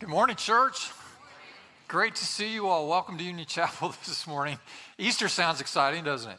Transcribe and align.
Good 0.00 0.10
morning, 0.10 0.36
church. 0.36 0.92
Great 1.88 2.14
to 2.14 2.24
see 2.24 2.54
you 2.54 2.68
all. 2.68 2.88
Welcome 2.88 3.18
to 3.18 3.24
Union 3.24 3.48
Chapel 3.48 3.88
this 4.06 4.28
morning. 4.28 4.56
Easter 4.96 5.26
sounds 5.26 5.60
exciting, 5.60 6.04
doesn't 6.04 6.30
it? 6.30 6.38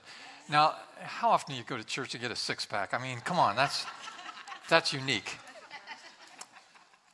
Now, 0.50 0.76
how 1.02 1.32
often 1.32 1.56
do 1.56 1.58
you 1.60 1.66
go 1.66 1.76
to 1.76 1.84
church 1.84 2.12
to 2.12 2.18
get 2.18 2.32
a 2.32 2.38
six 2.38 2.66
pack? 2.66 2.94
I 2.94 3.00
mean, 3.00 3.20
come 3.20 3.38
on, 3.38 3.58
that's, 3.58 3.86
that's 4.70 4.94
unique. 4.94 5.36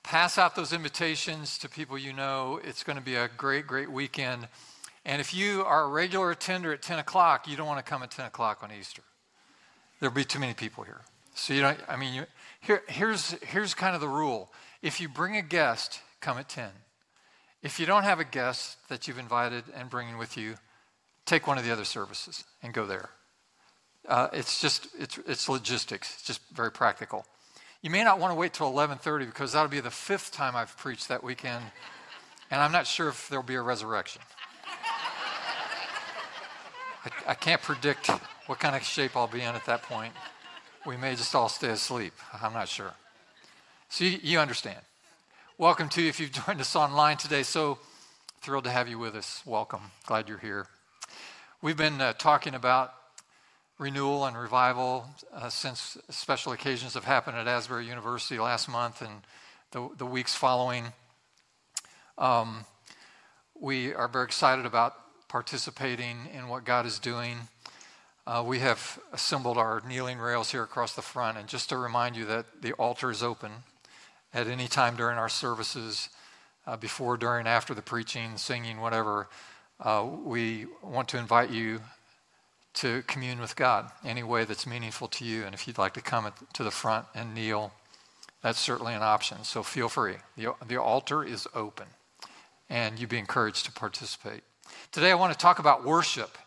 Pass 0.03 0.37
out 0.37 0.55
those 0.55 0.71
invitations 0.71 1.57
to 1.57 1.67
people 1.67 1.97
you 1.97 2.13
know. 2.13 2.61
It's 2.63 2.83
going 2.83 2.99
to 2.99 3.03
be 3.03 3.15
a 3.15 3.27
great, 3.27 3.65
great 3.65 3.91
weekend. 3.91 4.47
And 5.03 5.19
if 5.19 5.33
you 5.33 5.63
are 5.63 5.85
a 5.85 5.87
regular 5.87 6.29
attender 6.29 6.71
at 6.71 6.83
10 6.83 6.99
o'clock, 6.99 7.47
you 7.47 7.57
don't 7.57 7.65
want 7.65 7.83
to 7.83 7.89
come 7.89 8.03
at 8.03 8.11
10 8.11 8.27
o'clock 8.27 8.59
on 8.61 8.71
Easter. 8.71 9.01
There'll 9.99 10.13
be 10.13 10.23
too 10.23 10.37
many 10.37 10.53
people 10.53 10.83
here. 10.83 11.01
So 11.33 11.55
you 11.55 11.61
don't, 11.61 11.79
I 11.87 11.95
mean, 11.95 12.13
you, 12.13 12.25
here, 12.61 12.83
here's, 12.87 13.31
here's 13.41 13.73
kind 13.73 13.95
of 13.95 14.01
the 14.01 14.07
rule. 14.07 14.51
If 14.83 15.01
you 15.01 15.09
bring 15.09 15.37
a 15.37 15.41
guest, 15.41 16.01
come 16.21 16.37
at 16.37 16.49
10. 16.49 16.69
If 17.61 17.79
you 17.79 17.85
don't 17.85 18.03
have 18.03 18.19
a 18.19 18.23
guest 18.23 18.77
that 18.89 19.07
you've 19.07 19.17
invited 19.17 19.63
and 19.75 19.89
bringing 19.89 20.17
with 20.17 20.37
you, 20.37 20.55
take 21.25 21.47
one 21.47 21.57
of 21.57 21.65
the 21.65 21.71
other 21.71 21.85
services 21.85 22.43
and 22.61 22.73
go 22.73 22.85
there. 22.85 23.09
Uh, 24.07 24.27
it's 24.33 24.61
just 24.61 24.87
it's, 24.99 25.17
it's 25.27 25.49
logistics. 25.49 26.13
It's 26.13 26.23
just 26.23 26.41
very 26.53 26.71
practical. 26.71 27.25
You 27.81 27.89
may 27.89 28.03
not 28.03 28.19
want 28.19 28.31
to 28.31 28.35
wait 28.35 28.53
till 28.53 28.71
11:30 28.71 29.25
because 29.25 29.53
that'll 29.53 29.67
be 29.67 29.79
the 29.79 29.91
fifth 29.91 30.31
time 30.31 30.55
I've 30.55 30.77
preached 30.77 31.07
that 31.07 31.23
weekend, 31.23 31.63
and 32.51 32.61
I'm 32.61 32.71
not 32.71 32.85
sure 32.85 33.09
if 33.09 33.27
there'll 33.29 33.43
be 33.43 33.55
a 33.55 33.61
resurrection. 33.61 34.21
I, 37.05 37.09
I 37.27 37.33
can't 37.33 37.61
predict 37.61 38.11
what 38.47 38.59
kind 38.59 38.75
of 38.75 38.83
shape 38.83 39.15
I'll 39.15 39.27
be 39.27 39.41
in 39.41 39.55
at 39.55 39.65
that 39.65 39.83
point. 39.83 40.13
We 40.85 40.97
may 40.97 41.15
just 41.15 41.33
all 41.33 41.49
stay 41.49 41.69
asleep. 41.69 42.13
I'm 42.41 42.53
not 42.53 42.67
sure. 42.67 42.93
So 43.89 44.03
you, 44.03 44.19
you 44.21 44.39
understand. 44.39 44.79
Welcome 45.57 45.87
to 45.91 46.01
you 46.01 46.09
if 46.09 46.19
you've 46.19 46.33
joined 46.45 46.59
us 46.59 46.75
online 46.75 47.15
today. 47.15 47.41
So 47.43 47.79
thrilled 48.41 48.65
to 48.65 48.71
have 48.71 48.89
you 48.89 48.99
with 48.99 49.15
us. 49.15 49.41
Welcome. 49.45 49.79
Glad 50.05 50.27
you're 50.27 50.37
here. 50.37 50.67
We've 51.61 51.77
been 51.77 52.01
uh, 52.01 52.11
talking 52.11 52.55
about 52.55 52.93
renewal 53.79 54.25
and 54.25 54.37
revival 54.37 55.05
uh, 55.33 55.47
since 55.47 55.97
special 56.09 56.51
occasions 56.51 56.95
have 56.95 57.05
happened 57.05 57.37
at 57.37 57.47
Asbury 57.47 57.87
University 57.87 58.37
last 58.37 58.67
month 58.67 59.01
and 59.01 59.21
the, 59.71 59.87
the 59.97 60.05
weeks 60.05 60.35
following. 60.35 60.87
Um, 62.17 62.65
we 63.57 63.93
are 63.93 64.09
very 64.09 64.25
excited 64.25 64.65
about 64.65 64.95
participating 65.29 66.17
in 66.33 66.49
what 66.49 66.65
God 66.65 66.85
is 66.85 66.99
doing. 66.99 67.37
Uh, 68.27 68.43
we 68.45 68.59
have 68.59 68.99
assembled 69.13 69.57
our 69.57 69.81
kneeling 69.87 70.17
rails 70.17 70.51
here 70.51 70.63
across 70.63 70.95
the 70.95 71.01
front, 71.01 71.37
and 71.37 71.47
just 71.47 71.69
to 71.69 71.77
remind 71.77 72.17
you 72.17 72.25
that 72.25 72.61
the 72.61 72.73
altar 72.73 73.09
is 73.09 73.23
open 73.23 73.51
at 74.35 74.47
any 74.47 74.67
time 74.67 74.97
during 74.97 75.17
our 75.17 75.29
services, 75.29 76.09
uh, 76.67 76.75
before, 76.75 77.15
during, 77.15 77.47
after 77.47 77.73
the 77.73 77.81
preaching, 77.81 78.35
singing, 78.35 78.81
whatever, 78.81 79.27
uh, 79.79 80.05
we 80.23 80.67
want 80.83 81.07
to 81.07 81.17
invite 81.17 81.49
you 81.49 81.79
to 82.73 83.01
commune 83.03 83.39
with 83.39 83.55
God 83.55 83.89
any 84.03 84.23
way 84.23 84.43
that's 84.43 84.67
meaningful 84.67 85.07
to 85.07 85.23
you. 85.23 85.45
And 85.45 85.55
if 85.55 85.65
you'd 85.65 85.77
like 85.77 85.93
to 85.93 86.01
come 86.01 86.31
to 86.53 86.63
the 86.63 86.71
front 86.71 87.05
and 87.15 87.33
kneel, 87.33 87.71
that's 88.41 88.59
certainly 88.59 88.93
an 88.93 89.01
option. 89.01 89.43
So 89.45 89.63
feel 89.63 89.87
free. 89.87 90.15
The, 90.35 90.53
the 90.67 90.81
altar 90.81 91.23
is 91.23 91.47
open, 91.55 91.87
and 92.69 92.99
you'd 92.99 93.09
be 93.09 93.17
encouraged 93.17 93.65
to 93.65 93.71
participate. 93.71 94.43
Today, 94.91 95.11
I 95.11 95.15
want 95.15 95.31
to 95.31 95.39
talk 95.39 95.59
about 95.59 95.85
worship, 95.85 96.37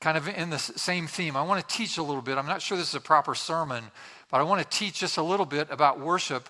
kind 0.00 0.18
of 0.18 0.26
in 0.26 0.50
the 0.50 0.58
same 0.58 1.06
theme. 1.06 1.36
I 1.36 1.42
want 1.42 1.66
to 1.66 1.76
teach 1.76 1.96
a 1.96 2.02
little 2.02 2.22
bit. 2.22 2.38
I'm 2.38 2.46
not 2.46 2.60
sure 2.60 2.76
this 2.76 2.88
is 2.88 2.94
a 2.96 3.00
proper 3.00 3.36
sermon, 3.36 3.84
but 4.32 4.40
I 4.40 4.42
want 4.42 4.60
to 4.68 4.76
teach 4.76 4.98
just 4.98 5.16
a 5.16 5.22
little 5.22 5.46
bit 5.46 5.68
about 5.70 6.00
worship 6.00 6.48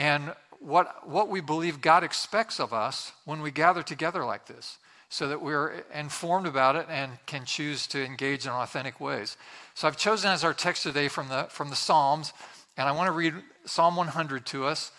and 0.00 0.32
what, 0.60 1.06
what 1.06 1.28
we 1.28 1.42
believe 1.42 1.82
God 1.82 2.02
expects 2.02 2.58
of 2.58 2.72
us 2.72 3.12
when 3.26 3.42
we 3.42 3.50
gather 3.50 3.82
together 3.82 4.24
like 4.24 4.46
this 4.46 4.78
so 5.10 5.28
that 5.28 5.42
we're 5.42 5.84
informed 5.92 6.46
about 6.46 6.74
it 6.74 6.86
and 6.88 7.12
can 7.26 7.44
choose 7.44 7.86
to 7.88 8.02
engage 8.02 8.46
in 8.46 8.52
authentic 8.52 8.98
ways. 8.98 9.36
So 9.74 9.86
I've 9.86 9.98
chosen 9.98 10.30
as 10.30 10.42
our 10.42 10.54
text 10.54 10.84
today 10.84 11.08
from 11.08 11.28
the, 11.28 11.48
from 11.50 11.68
the 11.68 11.76
Psalms, 11.76 12.32
and 12.78 12.88
I 12.88 12.92
want 12.92 13.08
to 13.08 13.12
read 13.12 13.34
Psalm 13.66 13.94
100 13.94 14.46
to 14.46 14.64
us. 14.64 14.90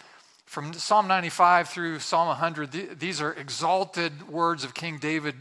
From 0.46 0.72
Psalm 0.72 1.08
95 1.08 1.70
through 1.70 1.98
Psalm 1.98 2.28
100, 2.28 2.72
th- 2.72 2.90
these 3.00 3.22
are 3.22 3.34
exalted 3.34 4.30
words 4.30 4.64
of 4.64 4.76
King 4.76 5.00
David 5.00 5.34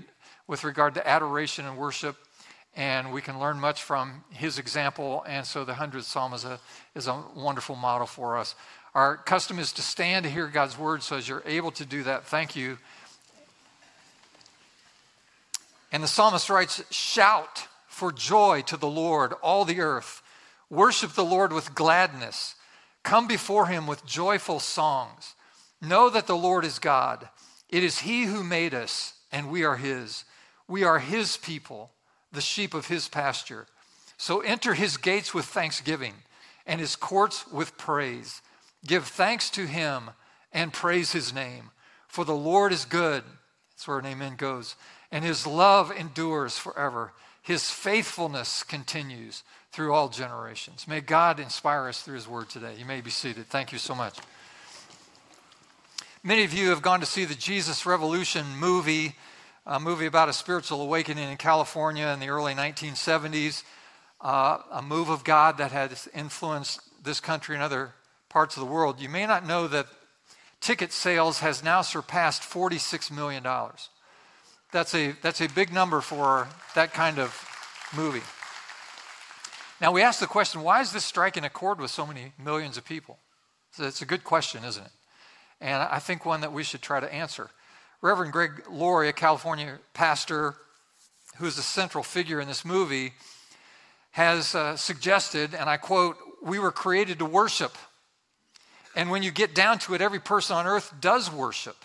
with 0.47 0.65
regard 0.65 0.95
to 0.95 1.07
adoration 1.07 1.67
and 1.67 1.77
worship, 1.77 2.17
and 2.77 3.13
we 3.13 3.21
can 3.21 3.39
learn 3.39 3.61
much 3.61 3.83
from 3.83 4.25
his 4.31 4.59
example. 4.59 5.23
And 5.27 5.45
so 5.45 5.65
the 5.65 5.75
100th 5.75 6.05
Psalm 6.05 6.33
is 6.33 6.45
a, 6.45 6.61
is 6.95 7.09
a 7.09 7.23
wonderful 7.37 7.77
model 7.77 8.07
for 8.07 8.39
us. 8.39 8.55
Our 8.95 9.17
custom 9.17 9.59
is 9.59 9.73
to 9.73 9.83
stand 9.83 10.25
to 10.25 10.31
hear 10.31 10.49
God's 10.49 10.77
word, 10.77 11.03
so 11.03 11.17
as 11.17 11.29
you're 11.29 11.43
able 11.47 11.71
to 11.73 11.85
do 11.85 12.03
that, 12.05 12.25
thank 12.27 12.57
you. 12.57 12.79
And 15.93 16.03
the 16.03 16.09
psalmist 16.09 16.51
writes, 16.51 16.83
Shout 16.91 17.67
for 17.89 18.13
joy 18.13 18.63
to 18.63 18.77
the 18.77 18.89
Lord, 18.89 19.33
all 19.43 19.65
the 19.65 19.81
earth. 19.81 20.23
Worship 20.71 21.13
the 21.13 21.25
Lord 21.25 21.53
with 21.53 21.75
gladness. 21.75 22.55
Come 23.03 23.27
before 23.27 23.67
him 23.67 23.87
with 23.87 24.07
joyful 24.07 24.61
songs. 24.61 25.35
Know 25.81 26.11
that 26.11 26.27
the 26.27 26.37
Lord 26.37 26.65
is 26.65 26.79
God. 26.79 27.29
It 27.69 27.85
is 27.85 28.01
he 28.01 28.25
who 28.25 28.43
made 28.43 28.75
us, 28.75 29.15
and 29.33 29.51
we 29.51 29.65
are 29.65 29.77
his. 29.77 30.25
We 30.69 30.85
are 30.85 30.99
his 30.99 31.37
people, 31.37 31.91
the 32.33 32.41
sheep 32.41 32.75
of 32.75 32.89
his 32.89 33.09
pasture. 33.09 33.67
So 34.17 34.41
enter 34.41 34.75
his 34.75 34.97
gates 34.97 35.33
with 35.33 35.47
thanksgiving 35.47 36.15
and 36.67 36.81
his 36.81 36.95
courts 36.95 37.47
with 37.49 37.79
praise. 37.79 38.43
Give 38.87 39.05
thanks 39.05 39.51
to 39.51 39.67
him 39.67 40.11
and 40.53 40.73
praise 40.73 41.13
his 41.13 41.35
name. 41.35 41.71
For 42.09 42.25
the 42.25 42.35
Lord 42.35 42.73
is 42.73 42.85
good. 42.85 43.23
That's 43.71 43.87
where 43.87 43.99
an 43.99 44.07
amen 44.07 44.37
goes. 44.37 44.77
And 45.13 45.25
his 45.25 45.47
love 45.47 45.91
endures 45.91 46.59
forever. 46.59 47.13
His 47.43 47.71
faithfulness 47.71 48.63
continues 48.63 49.43
through 49.73 49.93
all 49.93 50.09
generations. 50.09 50.89
May 50.89 51.01
God 51.01 51.39
inspire 51.41 51.87
us 51.89 52.03
through 52.03 52.17
his 52.17 52.29
word 52.29 52.49
today. 52.49 52.75
You 52.79 52.85
may 52.85 53.01
be 53.01 53.11
seated. 53.11 53.47
Thank 53.47 53.73
you 53.73 53.79
so 53.79 53.95
much. 53.95 54.19
Many 56.23 56.45
of 56.45 56.53
you 56.53 56.69
have 56.71 56.83
gone 56.83 57.01
to 57.01 57.07
see 57.07 57.25
the 57.25 57.35
Jesus 57.35 57.87
Revolution 57.87 58.45
movie, 58.59 59.15
a 59.65 59.81
movie 59.81 60.07
about 60.07 60.29
a 60.29 60.35
spiritual 60.35 60.83
awakening 60.83 61.31
in 61.31 61.37
California 61.39 62.09
in 62.09 62.21
the 62.21 62.29
early 62.29 62.53
1970s, 62.53 63.63
uh, 64.21 64.59
a 64.71 64.83
move 64.83 65.09
of 65.09 65.25
God 65.25 65.57
that 65.59 65.73
has 65.73 66.09
influenced 66.15 66.81
this 67.03 67.21
country 67.21 67.55
and 67.55 67.63
other 67.63 67.95
parts 68.31 68.57
of 68.57 68.61
the 68.61 68.73
world, 68.73 69.01
you 69.01 69.11
may 69.11 69.27
not 69.27 69.47
know 69.47 69.69
that 69.69 69.87
ticket 70.61 70.93
sales 70.93 71.41
has 71.41 71.63
now 71.63 71.83
surpassed 71.83 72.43
$46 72.43 73.11
million. 73.11 73.45
That's 74.73 74.95
a, 74.95 75.13
that's 75.21 75.43
a 75.43 75.49
big 75.49 75.73
number 75.73 76.01
for 76.01 76.49
that 76.75 76.95
kind 76.95 77.19
of 77.19 77.45
movie. 77.95 78.23
Now, 79.81 79.93
we 79.93 80.03
ask 80.03 80.21
the 80.21 80.27
question 80.27 80.63
why 80.63 80.81
is 80.81 80.93
this 80.93 81.05
striking 81.05 81.45
a 81.45 81.51
chord 81.51 81.81
with 81.81 81.91
so 81.91 82.07
many 82.07 82.33
millions 82.43 82.77
of 82.77 82.85
people? 82.85 83.19
So 83.73 83.85
it's 83.85 84.03
a 84.03 84.07
good 84.07 84.25
question, 84.25 84.65
isn't 84.65 84.85
it? 84.85 84.93
And 85.61 85.83
I 85.83 85.99
think 85.99 86.25
one 86.25 86.41
that 86.41 86.53
we 86.53 86.63
should 86.63 86.83
try 86.83 87.01
to 87.01 87.13
answer. 87.13 87.51
Reverend 88.03 88.33
Greg 88.33 88.63
Laurie, 88.71 89.09
a 89.09 89.13
California 89.13 89.79
pastor 89.93 90.55
who 91.37 91.47
is 91.47 91.59
a 91.59 91.63
central 91.63 92.05
figure 92.05 92.41
in 92.41 92.49
this 92.49 92.65
movie, 92.65 93.13
has 94.13 94.55
uh, 94.55 94.77
suggested, 94.77 95.55
and 95.55 95.69
I 95.69 95.77
quote, 95.77 96.17
We 96.43 96.59
were 96.59 96.73
created 96.73 97.19
to 97.19 97.25
worship. 97.25 97.77
And 98.95 99.11
when 99.11 99.23
you 99.23 99.31
get 99.31 99.55
down 99.55 99.79
to 99.81 99.95
it, 99.95 100.01
every 100.01 100.19
person 100.19 100.57
on 100.57 100.67
earth 100.67 100.93
does 101.01 101.31
worship. 101.33 101.77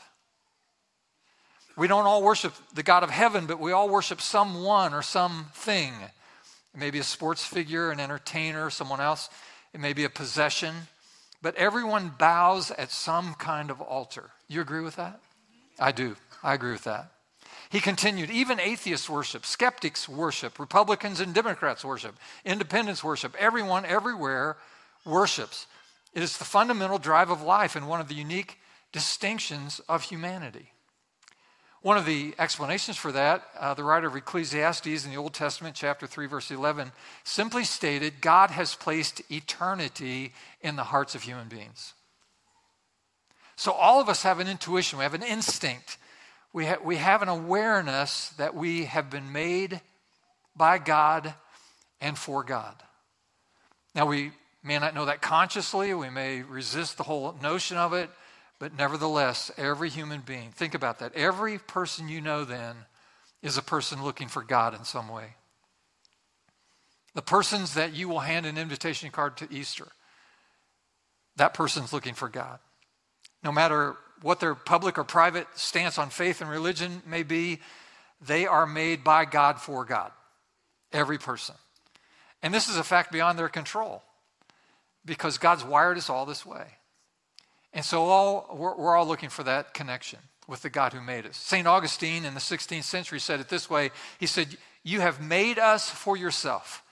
We 1.77 1.87
don't 1.87 2.05
all 2.05 2.23
worship 2.23 2.53
the 2.73 2.83
God 2.83 3.03
of 3.03 3.09
heaven, 3.09 3.45
but 3.45 3.59
we 3.59 3.71
all 3.71 3.89
worship 3.89 4.21
someone 4.21 4.93
or 4.93 5.01
something. 5.01 5.93
It 6.73 6.79
may 6.79 6.89
be 6.89 6.99
a 6.99 7.03
sports 7.03 7.45
figure, 7.45 7.91
an 7.91 7.99
entertainer, 7.99 8.69
someone 8.69 9.01
else. 9.01 9.29
It 9.73 9.79
may 9.79 9.93
be 9.93 10.05
a 10.05 10.09
possession. 10.09 10.73
But 11.41 11.55
everyone 11.55 12.11
bows 12.17 12.71
at 12.71 12.91
some 12.91 13.33
kind 13.35 13.69
of 13.69 13.81
altar. 13.81 14.31
You 14.47 14.61
agree 14.61 14.81
with 14.81 14.95
that? 14.95 15.19
I 15.77 15.91
do. 15.91 16.15
I 16.41 16.53
agree 16.53 16.71
with 16.71 16.85
that. 16.85 17.11
He 17.69 17.79
continued, 17.81 18.29
even 18.29 18.59
atheists 18.59 19.09
worship, 19.09 19.45
skeptics 19.45 20.07
worship, 20.07 20.59
Republicans 20.59 21.19
and 21.19 21.33
Democrats 21.33 21.83
worship, 21.83 22.15
independents 22.45 23.03
worship, 23.03 23.35
everyone 23.37 23.85
everywhere 23.85 24.55
worships. 25.03 25.67
It 26.15 26.23
is 26.23 26.37
the 26.37 26.45
fundamental 26.45 26.97
drive 26.97 27.29
of 27.29 27.41
life 27.41 27.75
and 27.75 27.87
one 27.87 27.99
of 27.99 28.07
the 28.07 28.15
unique 28.15 28.57
distinctions 28.93 29.81
of 29.89 30.03
humanity. 30.03 30.71
One 31.81 31.97
of 31.97 32.05
the 32.05 32.33
explanations 32.39 32.97
for 32.97 33.11
that, 33.11 33.43
uh, 33.59 33.75
the 33.75 33.83
writer 33.83 34.07
of 34.07 34.15
Ecclesiastes 34.15 35.05
in 35.05 35.11
the 35.11 35.17
Old 35.17 35.35
Testament, 35.35 35.75
chapter 35.75 36.07
3, 36.07 36.25
verse 36.25 36.49
11, 36.49 36.93
simply 37.23 37.63
stated 37.63 38.21
God 38.21 38.49
has 38.49 38.73
placed 38.73 39.21
eternity 39.29 40.33
in 40.61 40.77
the 40.77 40.85
hearts 40.85 41.13
of 41.13 41.21
human 41.21 41.47
beings. 41.47 41.93
So 43.57 43.71
all 43.73 44.01
of 44.01 44.09
us 44.09 44.23
have 44.23 44.39
an 44.39 44.47
intuition, 44.47 44.97
we 44.97 45.03
have 45.03 45.13
an 45.13 45.21
instinct, 45.21 45.97
we, 46.53 46.65
ha- 46.65 46.77
we 46.83 46.95
have 46.95 47.21
an 47.21 47.29
awareness 47.29 48.29
that 48.37 48.55
we 48.55 48.85
have 48.85 49.09
been 49.09 49.31
made 49.31 49.81
by 50.55 50.77
God 50.77 51.33
and 52.01 52.17
for 52.17 52.43
God. 52.43 52.75
Now, 53.93 54.05
we 54.07 54.31
may 54.65 54.79
not 54.79 54.95
know 54.95 55.05
that 55.05 55.21
consciously, 55.21 55.93
we 55.93 56.09
may 56.09 56.41
resist 56.41 56.97
the 56.97 57.03
whole 57.03 57.35
notion 57.41 57.77
of 57.77 57.93
it, 57.93 58.09
But 58.59 58.77
nevertheless, 58.77 59.51
every 59.57 59.89
human 59.89 60.21
being, 60.21 60.51
think 60.51 60.73
about 60.73 60.99
that. 60.99 61.13
Every 61.13 61.59
person 61.59 62.07
you 62.07 62.21
know 62.21 62.45
then 62.45 62.75
is 63.41 63.57
a 63.57 63.61
person 63.61 64.03
looking 64.03 64.27
for 64.27 64.43
God 64.43 64.73
in 64.73 64.85
some 64.85 65.09
way. 65.09 65.35
The 67.13 67.21
persons 67.21 67.73
that 67.73 67.93
you 67.93 68.09
will 68.09 68.19
hand 68.19 68.45
an 68.45 68.57
invitation 68.57 69.09
card 69.09 69.37
to 69.37 69.47
Easter, 69.51 69.87
that 71.35 71.53
person's 71.53 71.91
looking 71.91 72.13
for 72.13 72.29
God. 72.29 72.59
No 73.43 73.51
matter 73.51 73.95
what 74.21 74.39
their 74.39 74.55
public 74.55 74.97
or 74.97 75.03
private 75.03 75.47
stance 75.55 75.97
on 75.97 76.09
faith 76.09 76.41
and 76.41 76.49
religion 76.49 77.01
may 77.05 77.23
be, 77.23 77.59
they 78.21 78.47
are 78.47 78.65
made 78.65 79.03
by 79.03 79.25
God 79.25 79.59
for 79.59 79.83
God. 79.85 80.11
Every 80.93 81.17
person. 81.17 81.55
And 82.41 82.53
this 82.53 82.69
is 82.69 82.77
a 82.77 82.83
fact 82.83 83.11
beyond 83.11 83.37
their 83.37 83.49
control 83.49 84.01
because 85.05 85.37
God's 85.37 85.63
wired 85.63 85.97
us 85.97 86.09
all 86.09 86.25
this 86.25 86.45
way. 86.45 86.65
And 87.73 87.83
so 87.83 88.05
all, 88.05 88.55
we're, 88.57 88.75
we're 88.75 88.95
all 88.95 89.05
looking 89.05 89.29
for 89.29 89.43
that 89.43 89.73
connection 89.73 90.19
with 90.47 90.61
the 90.61 90.69
God 90.69 90.93
who 90.93 91.01
made 91.01 91.25
us. 91.25 91.37
St. 91.37 91.67
Augustine 91.67 92.25
in 92.25 92.33
the 92.33 92.39
16th 92.39 92.83
century 92.83 93.19
said 93.19 93.39
it 93.39 93.49
this 93.49 93.69
way 93.69 93.91
He 94.19 94.27
said, 94.27 94.57
You 94.83 95.01
have 95.01 95.21
made 95.21 95.59
us 95.59 95.89
for 95.89 96.15
yourself, 96.15 96.83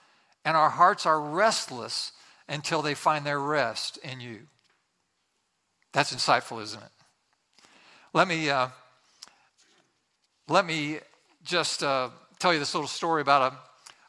and 0.44 0.56
our 0.56 0.70
hearts 0.70 1.06
are 1.06 1.20
restless 1.20 2.12
until 2.48 2.82
they 2.82 2.94
find 2.94 3.24
their 3.24 3.40
rest 3.40 3.98
in 3.98 4.20
you. 4.20 4.40
That's 5.92 6.14
insightful, 6.14 6.62
isn't 6.62 6.82
it? 6.82 6.90
Let 8.12 8.28
me, 8.28 8.50
uh, 8.50 8.68
let 10.48 10.66
me 10.66 10.98
just 11.44 11.82
uh, 11.82 12.10
tell 12.38 12.52
you 12.52 12.58
this 12.58 12.74
little 12.74 12.88
story 12.88 13.22
about 13.22 13.52
a, 13.52 13.56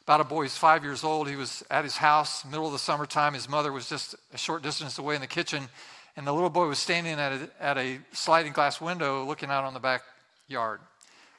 about 0.06 0.20
a 0.20 0.24
boy 0.24 0.44
who's 0.44 0.56
five 0.56 0.84
years 0.84 1.02
old. 1.02 1.28
He 1.28 1.34
was 1.34 1.64
at 1.68 1.82
his 1.82 1.96
house, 1.96 2.44
middle 2.44 2.66
of 2.66 2.72
the 2.72 2.78
summertime. 2.78 3.34
His 3.34 3.48
mother 3.48 3.72
was 3.72 3.88
just 3.88 4.14
a 4.32 4.38
short 4.38 4.62
distance 4.62 4.98
away 4.98 5.16
in 5.16 5.20
the 5.20 5.26
kitchen, 5.26 5.68
and 6.16 6.24
the 6.24 6.32
little 6.32 6.48
boy 6.48 6.68
was 6.68 6.78
standing 6.78 7.14
at 7.14 7.32
a, 7.32 7.50
at 7.60 7.76
a 7.76 7.98
sliding 8.12 8.52
glass 8.52 8.80
window 8.80 9.24
looking 9.24 9.50
out 9.50 9.64
on 9.64 9.74
the 9.74 9.80
backyard. 9.80 10.78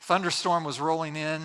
Thunderstorm 0.02 0.66
was 0.66 0.81
rolling 0.81 1.16
in, 1.16 1.44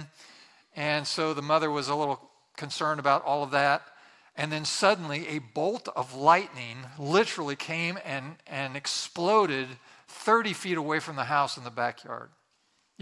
and 0.75 1.07
so 1.07 1.33
the 1.33 1.43
mother 1.43 1.71
was 1.71 1.87
a 1.87 1.95
little 1.95 2.29
concerned 2.57 2.99
about 2.99 3.25
all 3.25 3.45
of 3.45 3.53
that. 3.53 3.83
And 4.37 4.51
then 4.51 4.65
suddenly, 4.65 5.29
a 5.29 5.39
bolt 5.39 5.89
of 5.95 6.17
lightning 6.17 6.79
literally 6.99 7.55
came 7.55 8.01
and, 8.05 8.35
and 8.49 8.77
exploded 8.77 9.69
30 10.09 10.55
feet 10.55 10.77
away 10.77 10.99
from 10.99 11.15
the 11.15 11.25
house 11.25 11.57
in 11.57 11.63
the 11.63 11.71
backyard. 11.71 12.31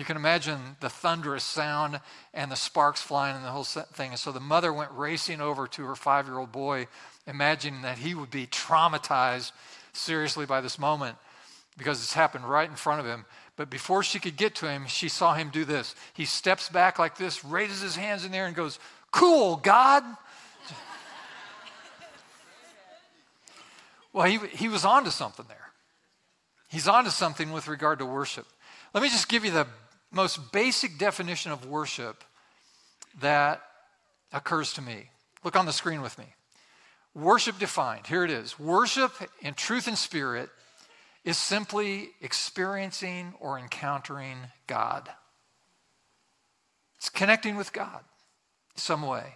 You 0.01 0.07
can 0.07 0.17
imagine 0.17 0.79
the 0.81 0.89
thunderous 0.89 1.45
sound 1.45 2.01
and 2.33 2.51
the 2.51 2.57
sparks 2.57 3.03
flying 3.03 3.37
and 3.37 3.45
the 3.45 3.51
whole 3.51 3.65
thing. 3.65 4.13
And 4.13 4.19
so 4.19 4.33
the 4.33 4.41
mother 4.41 4.73
went 4.73 4.91
racing 4.93 5.43
over 5.43 5.67
to 5.67 5.85
her 5.85 5.95
five 5.95 6.27
year 6.27 6.39
old 6.39 6.51
boy, 6.51 6.87
imagining 7.27 7.83
that 7.83 7.99
he 7.99 8.15
would 8.15 8.31
be 8.31 8.47
traumatized 8.47 9.53
seriously 9.93 10.47
by 10.47 10.63
this 10.63 10.79
moment 10.79 11.19
because 11.77 11.99
it's 12.03 12.15
happened 12.15 12.47
right 12.47 12.71
in 12.71 12.77
front 12.77 13.01
of 13.01 13.07
him. 13.07 13.27
But 13.57 13.69
before 13.69 14.03
she 14.03 14.19
could 14.19 14.39
get 14.39 14.55
to 14.55 14.71
him, 14.71 14.87
she 14.87 15.11
saw 15.11 15.35
him 15.35 15.51
do 15.51 15.67
this. 15.67 15.95
He 16.15 16.25
steps 16.25 16.71
back 16.71 16.99
like 16.99 17.19
this, 17.19 17.45
raises 17.45 17.83
his 17.83 17.97
hands 17.97 18.25
in 18.25 18.33
there, 18.33 18.47
and 18.47 18.57
goes, 18.57 18.79
Cool, 19.13 19.57
God. 19.57 20.03
well, 24.15 24.25
he, 24.25 24.39
he 24.39 24.71
was 24.71 24.87
onto 24.87 25.11
something 25.11 25.45
there. 25.47 25.73
He's 26.71 26.89
onto 26.89 27.11
something 27.11 27.53
with 27.53 27.69
regard 27.69 27.99
to 27.99 28.07
worship. 28.07 28.47
Let 28.95 29.03
me 29.03 29.11
just 29.11 29.29
give 29.29 29.45
you 29.45 29.51
the 29.51 29.67
most 30.13 30.53
basic 30.53 30.99
definition 30.99 31.53
of 31.53 31.67
worship 31.67 32.25
that 33.21 33.63
occurs 34.33 34.73
to 34.75 34.83
me. 34.83 35.11
Look 35.45 35.57
on 35.57 35.67
the 35.67 35.73
screen 35.73 36.03
with 36.03 36.19
me. 36.19 36.27
Worship 37.15 37.59
defined, 37.59 38.07
here 38.07 38.25
it 38.25 38.31
is. 38.31 38.59
Worship 38.59 39.13
in 39.41 39.55
truth 39.55 39.89
and 39.89 39.99
spirit 39.99 40.49
is 41.25 41.37
simply 41.37 42.11
experiencing 42.21 43.35
or 43.41 43.59
encountering 43.59 44.39
God. 44.67 45.09
It's 46.97 47.09
connecting 47.09 47.57
with 47.57 47.73
God 47.73 48.01
some 48.77 49.03
way. 49.03 49.35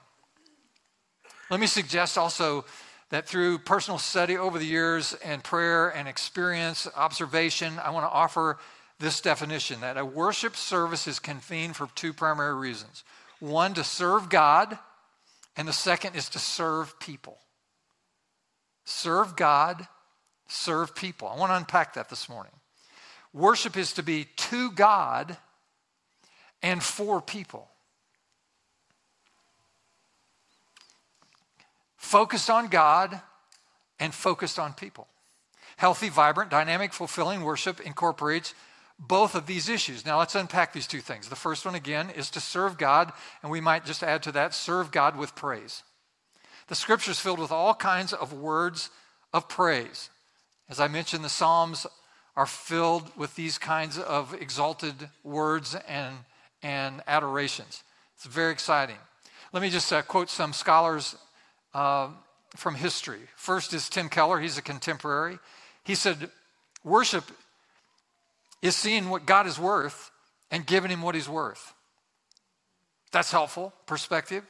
Let 1.50 1.61
me 1.61 1.67
suggest 1.67 2.17
also 2.17 2.65
that 3.11 3.29
through 3.29 3.59
personal 3.59 3.99
study 3.99 4.37
over 4.37 4.59
the 4.59 4.65
years 4.65 5.15
and 5.25 5.43
prayer 5.44 5.88
and 5.88 6.09
experience, 6.09 6.88
observation, 6.97 7.79
I 7.82 7.91
want 7.91 8.05
to 8.06 8.11
offer 8.11 8.59
this 8.99 9.20
definition 9.20 9.81
that 9.81 9.96
a 9.96 10.05
worship 10.05 10.56
service 10.56 11.06
is 11.06 11.19
convened 11.19 11.76
for 11.76 11.88
two 11.94 12.12
primary 12.12 12.55
reasons 12.55 13.05
one, 13.41 13.75
to 13.75 13.85
serve 13.85 14.29
God, 14.31 14.79
and 15.56 15.69
the 15.69 15.73
second 15.73 16.17
is 16.17 16.29
to 16.31 16.38
serve 16.38 16.99
people. 16.99 17.38
Serve 18.85 19.37
God, 19.37 19.87
serve 20.49 20.94
people. 20.94 21.29
I 21.29 21.37
want 21.37 21.50
to 21.50 21.56
unpack 21.56 21.94
that 21.94 22.08
this 22.08 22.29
morning. 22.29 22.52
Worship 23.32 23.76
is 23.76 23.93
to 23.94 24.02
be 24.02 24.29
to 24.37 24.70
God 24.70 25.37
and 26.62 26.82
for 26.82 27.20
people. 27.20 27.69
Focused 31.96 32.49
on 32.49 32.69
God 32.69 33.20
and 33.99 34.14
focused 34.14 34.58
on 34.58 34.73
people. 34.73 35.08
Healthy, 35.76 36.11
vibrant, 36.11 36.50
dynamic, 36.50 36.93
fulfilling 36.93 37.43
worship 37.43 37.81
incorporates 37.81 38.55
both 38.99 39.35
of 39.35 39.46
these 39.46 39.69
issues. 39.69 40.06
Now 40.06 40.19
let's 40.19 40.35
unpack 40.35 40.73
these 40.73 40.87
two 40.87 41.00
things. 41.00 41.29
The 41.29 41.37
first 41.37 41.64
one, 41.64 41.75
again, 41.75 42.11
is 42.11 42.31
to 42.31 42.41
serve 42.41 42.79
God, 42.79 43.12
and 43.43 43.50
we 43.50 43.61
might 43.61 43.85
just 43.85 44.02
add 44.02 44.23
to 44.25 44.32
that 44.32 44.55
serve 44.55 44.91
God 44.91 45.17
with 45.17 45.35
praise. 45.35 45.82
The 46.69 46.75
scripture 46.75 47.11
is 47.11 47.20
filled 47.20 47.41
with 47.41 47.52
all 47.52 47.75
kinds 47.75 48.12
of 48.12 48.32
words 48.32 48.91
of 49.32 49.49
praise. 49.49 50.11
As 50.69 50.81
I 50.81 50.88
mentioned, 50.88 51.25
the 51.25 51.29
Psalms 51.29 51.87
are 52.37 52.46
filled 52.46 53.17
with 53.17 53.35
these 53.37 53.58
kinds 53.58 53.99
of 53.99 54.35
exalted 54.35 54.94
words 55.23 55.76
and, 55.87 56.17
and 56.62 57.02
adorations. 57.06 57.85
It's 58.17 58.26
very 58.26 58.52
exciting. 58.52 58.96
Let 59.52 59.62
me 59.62 59.70
just 59.70 59.93
uh, 59.93 60.02
quote 60.02 60.31
some 60.31 60.52
scholars 60.52 61.17
uh, 61.75 62.08
from 62.56 62.75
history. 62.75 63.20
First 63.37 63.75
is 63.75 63.88
Tim 63.88 64.08
Keller, 64.08 64.41
he's 64.41 64.58
a 64.58 64.62
contemporary. 64.62 65.38
He 65.85 65.94
said, 65.94 66.31
Worship 66.82 67.25
is 68.65 68.75
seeing 68.75 69.11
what 69.11 69.27
God 69.27 69.47
is 69.47 69.59
worth 69.59 70.11
and 70.51 70.67
giving 70.67 70.91
him 70.91 71.03
what 71.03 71.15
he's 71.15 71.29
worth. 71.29 71.75
That's 73.13 73.31
helpful 73.31 73.75
perspective. 73.87 74.43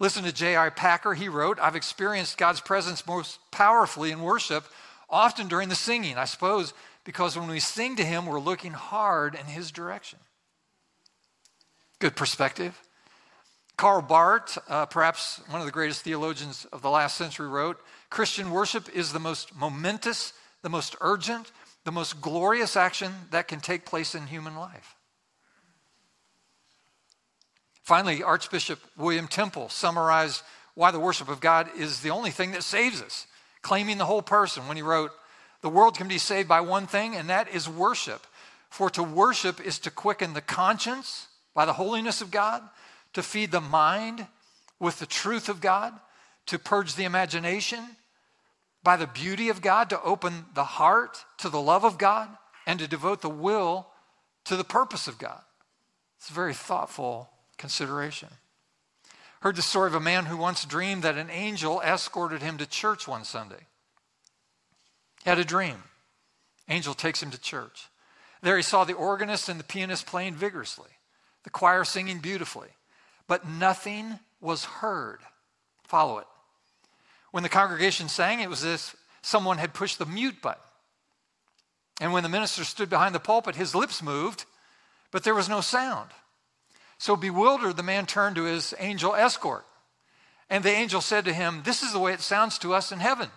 Listen 0.00 0.24
to 0.24 0.32
J.I. 0.32 0.70
Packer. 0.70 1.14
He 1.14 1.28
wrote, 1.28 1.60
I've 1.60 1.76
experienced 1.76 2.36
God's 2.36 2.60
presence 2.60 3.06
most 3.06 3.38
powerfully 3.52 4.10
in 4.10 4.22
worship, 4.22 4.64
often 5.08 5.46
during 5.46 5.68
the 5.68 5.76
singing, 5.76 6.18
I 6.18 6.24
suppose, 6.24 6.74
because 7.04 7.38
when 7.38 7.48
we 7.48 7.60
sing 7.60 7.94
to 7.96 8.04
him, 8.04 8.26
we're 8.26 8.40
looking 8.40 8.72
hard 8.72 9.36
in 9.36 9.46
his 9.46 9.70
direction. 9.70 10.18
Good 12.00 12.16
perspective. 12.16 12.76
Karl 13.76 14.02
Barth, 14.02 14.58
uh, 14.68 14.86
perhaps 14.86 15.40
one 15.48 15.60
of 15.60 15.66
the 15.66 15.72
greatest 15.72 16.02
theologians 16.02 16.66
of 16.72 16.82
the 16.82 16.90
last 16.90 17.16
century, 17.16 17.48
wrote 17.48 17.78
Christian 18.10 18.50
worship 18.50 18.88
is 18.94 19.12
the 19.12 19.20
most 19.20 19.54
momentous, 19.54 20.32
the 20.62 20.68
most 20.68 20.96
urgent, 21.00 21.52
the 21.84 21.92
most 21.92 22.20
glorious 22.20 22.76
action 22.76 23.12
that 23.30 23.48
can 23.48 23.60
take 23.60 23.84
place 23.84 24.14
in 24.14 24.26
human 24.26 24.56
life. 24.56 24.94
Finally, 27.82 28.22
Archbishop 28.22 28.78
William 28.96 29.26
Temple 29.26 29.68
summarized 29.68 30.42
why 30.74 30.90
the 30.90 31.00
worship 31.00 31.28
of 31.28 31.40
God 31.40 31.68
is 31.76 32.00
the 32.00 32.10
only 32.10 32.30
thing 32.30 32.52
that 32.52 32.62
saves 32.62 33.02
us, 33.02 33.26
claiming 33.62 33.98
the 33.98 34.06
whole 34.06 34.22
person 34.22 34.68
when 34.68 34.76
he 34.76 34.82
wrote, 34.82 35.10
The 35.62 35.68
world 35.68 35.96
can 35.96 36.06
be 36.06 36.18
saved 36.18 36.48
by 36.48 36.60
one 36.60 36.86
thing, 36.86 37.16
and 37.16 37.28
that 37.30 37.48
is 37.48 37.68
worship. 37.68 38.26
For 38.68 38.88
to 38.90 39.02
worship 39.02 39.60
is 39.60 39.78
to 39.80 39.90
quicken 39.90 40.34
the 40.34 40.40
conscience 40.40 41.26
by 41.54 41.64
the 41.64 41.72
holiness 41.72 42.20
of 42.20 42.30
God, 42.30 42.62
to 43.14 43.22
feed 43.22 43.50
the 43.50 43.60
mind 43.60 44.26
with 44.78 45.00
the 45.00 45.06
truth 45.06 45.48
of 45.48 45.60
God, 45.60 45.92
to 46.46 46.58
purge 46.58 46.94
the 46.94 47.04
imagination 47.04 47.80
by 48.82 48.96
the 48.96 49.06
beauty 49.06 49.48
of 49.48 49.60
God, 49.60 49.90
to 49.90 50.02
open 50.02 50.46
the 50.54 50.64
heart 50.64 51.24
to 51.38 51.48
the 51.48 51.60
love 51.60 51.84
of 51.84 51.98
God, 51.98 52.28
and 52.66 52.78
to 52.78 52.88
devote 52.88 53.20
the 53.20 53.28
will 53.28 53.88
to 54.44 54.56
the 54.56 54.64
purpose 54.64 55.06
of 55.06 55.18
God. 55.18 55.40
It's 56.18 56.30
a 56.30 56.34
very 56.34 56.54
thoughtful 56.54 57.30
consideration. 57.58 58.28
Heard 59.40 59.56
the 59.56 59.62
story 59.62 59.88
of 59.88 59.94
a 59.94 60.00
man 60.00 60.26
who 60.26 60.36
once 60.36 60.64
dreamed 60.64 61.02
that 61.02 61.16
an 61.16 61.30
angel 61.30 61.80
escorted 61.80 62.42
him 62.42 62.58
to 62.58 62.66
church 62.66 63.08
one 63.08 63.24
Sunday. 63.24 63.66
He 65.24 65.30
had 65.30 65.38
a 65.38 65.44
dream. 65.44 65.82
Angel 66.68 66.94
takes 66.94 67.22
him 67.22 67.30
to 67.30 67.40
church. 67.40 67.88
There 68.42 68.56
he 68.56 68.62
saw 68.62 68.84
the 68.84 68.94
organist 68.94 69.48
and 69.48 69.58
the 69.58 69.64
pianist 69.64 70.06
playing 70.06 70.34
vigorously, 70.34 70.90
the 71.44 71.50
choir 71.50 71.84
singing 71.84 72.18
beautifully, 72.18 72.68
but 73.26 73.48
nothing 73.48 74.18
was 74.40 74.64
heard. 74.64 75.20
Follow 75.84 76.18
it. 76.18 76.26
When 77.30 77.42
the 77.42 77.48
congregation 77.48 78.08
sang, 78.08 78.40
it 78.40 78.50
was 78.50 78.64
as 78.64 78.94
someone 79.22 79.58
had 79.58 79.74
pushed 79.74 79.98
the 79.98 80.06
mute 80.06 80.40
button. 80.42 80.62
And 82.00 82.12
when 82.12 82.22
the 82.22 82.28
minister 82.28 82.64
stood 82.64 82.88
behind 82.88 83.14
the 83.14 83.20
pulpit, 83.20 83.56
his 83.56 83.74
lips 83.74 84.02
moved, 84.02 84.46
but 85.10 85.22
there 85.22 85.34
was 85.34 85.48
no 85.48 85.60
sound. 85.60 86.10
So 86.98 87.16
bewildered, 87.16 87.76
the 87.76 87.82
man 87.82 88.06
turned 88.06 88.36
to 88.36 88.44
his 88.44 88.74
angel 88.78 89.14
escort. 89.14 89.64
And 90.48 90.64
the 90.64 90.70
angel 90.70 91.00
said 91.00 91.24
to 91.26 91.32
him, 91.32 91.62
This 91.64 91.82
is 91.82 91.92
the 91.92 91.98
way 91.98 92.12
it 92.12 92.20
sounds 92.20 92.58
to 92.58 92.74
us 92.74 92.90
in 92.90 93.00
heaven. 93.00 93.28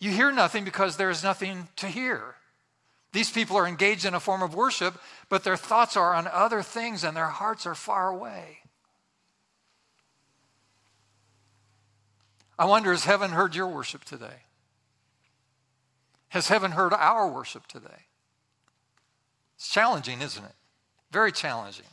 You 0.00 0.10
hear 0.10 0.32
nothing 0.32 0.64
because 0.64 0.96
there 0.96 1.10
is 1.10 1.22
nothing 1.22 1.68
to 1.76 1.86
hear. 1.86 2.34
These 3.12 3.30
people 3.30 3.56
are 3.56 3.66
engaged 3.66 4.04
in 4.04 4.14
a 4.14 4.20
form 4.20 4.42
of 4.42 4.54
worship, 4.54 5.00
but 5.28 5.44
their 5.44 5.56
thoughts 5.56 5.96
are 5.96 6.14
on 6.14 6.26
other 6.26 6.62
things 6.62 7.04
and 7.04 7.16
their 7.16 7.28
hearts 7.28 7.66
are 7.66 7.74
far 7.74 8.08
away. 8.08 8.58
I 12.58 12.64
wonder 12.64 12.90
has 12.90 13.04
heaven 13.04 13.30
heard 13.30 13.54
your 13.54 13.68
worship 13.68 14.04
today? 14.04 14.42
Has 16.30 16.48
heaven 16.48 16.72
heard 16.72 16.92
our 16.92 17.28
worship 17.28 17.66
today? 17.66 18.06
It's 19.56 19.68
challenging, 19.68 20.20
isn't 20.20 20.44
it? 20.44 20.54
Very 21.10 21.32
challenging. 21.32 21.86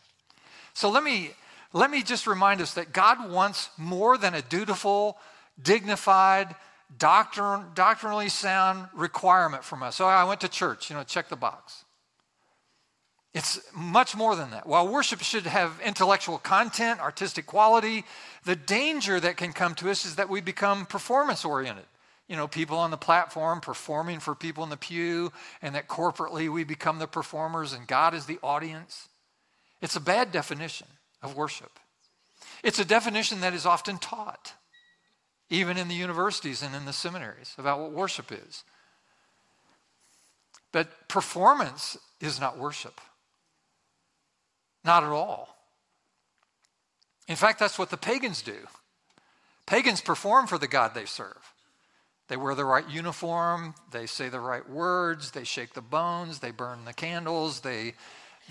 So 0.73 0.89
let 0.89 1.03
me 1.03 1.31
let 1.73 1.91
me 1.91 2.03
just 2.03 2.25
remind 2.25 2.61
us 2.61 2.73
that 2.75 2.93
God 2.93 3.29
wants 3.29 3.69
more 3.77 4.17
than 4.17 4.33
a 4.33 4.41
dutiful, 4.41 5.17
dignified, 5.61 6.55
doctrin- 6.97 7.73
doctrinally 7.75 8.29
sound 8.29 8.87
requirement 8.93 9.63
from 9.63 9.83
us. 9.83 9.97
So 9.97 10.05
I 10.05 10.23
went 10.23 10.39
to 10.41 10.47
church, 10.47 10.89
you 10.89 10.95
know, 10.95 11.03
check 11.03 11.27
the 11.27 11.35
box. 11.35 11.83
It's 13.35 13.59
much 13.75 14.15
more 14.15 14.33
than 14.37 14.51
that. 14.51 14.65
While 14.65 14.87
worship 14.87 15.21
should 15.21 15.45
have 15.45 15.81
intellectual 15.83 16.37
content, 16.37 17.01
artistic 17.01 17.45
quality, 17.45 18.05
the 18.45 18.55
danger 18.55 19.19
that 19.19 19.35
can 19.35 19.51
come 19.51 19.75
to 19.75 19.89
us 19.89 20.05
is 20.05 20.15
that 20.15 20.29
we 20.29 20.39
become 20.39 20.85
performance 20.85 21.43
oriented. 21.43 21.83
You 22.29 22.37
know, 22.37 22.47
people 22.47 22.77
on 22.77 22.91
the 22.91 22.97
platform 22.97 23.59
performing 23.59 24.21
for 24.21 24.35
people 24.35 24.63
in 24.63 24.69
the 24.69 24.77
pew, 24.77 25.33
and 25.61 25.75
that 25.75 25.89
corporately 25.89 26.49
we 26.49 26.63
become 26.63 26.97
the 26.97 27.07
performers 27.07 27.73
and 27.73 27.85
God 27.85 28.13
is 28.13 28.25
the 28.25 28.39
audience. 28.41 29.09
It's 29.81 29.97
a 29.97 30.01
bad 30.01 30.31
definition 30.31 30.87
of 31.21 31.35
worship. 31.35 31.77
It's 32.63 32.79
a 32.79 32.85
definition 32.85 33.41
that 33.41 33.53
is 33.53 33.65
often 33.65 33.97
taught, 33.97 34.53
even 35.49 35.75
in 35.75 35.89
the 35.89 35.93
universities 35.93 36.63
and 36.63 36.73
in 36.73 36.85
the 36.85 36.93
seminaries, 36.93 37.53
about 37.57 37.81
what 37.81 37.91
worship 37.91 38.31
is. 38.31 38.63
But 40.71 41.09
performance 41.09 41.97
is 42.21 42.39
not 42.39 42.57
worship. 42.57 43.01
Not 44.85 45.03
at 45.03 45.09
all. 45.09 45.49
In 47.27 47.35
fact, 47.35 47.59
that's 47.59 47.79
what 47.79 47.89
the 47.89 47.97
pagans 47.97 48.43
do. 48.43 48.67
Pagans 49.65 49.99
perform 49.99 50.45
for 50.45 50.59
the 50.59 50.67
God 50.67 50.93
they 50.93 51.05
serve. 51.05 51.53
They 52.27 52.37
wear 52.37 52.55
the 52.55 52.65
right 52.65 52.87
uniform, 52.89 53.75
they 53.91 54.07
say 54.07 54.29
the 54.29 54.39
right 54.39 54.67
words, 54.67 55.31
they 55.31 55.43
shake 55.43 55.73
the 55.73 55.81
bones, 55.81 56.39
they 56.39 56.51
burn 56.51 56.85
the 56.85 56.93
candles, 56.93 57.59
they, 57.59 57.93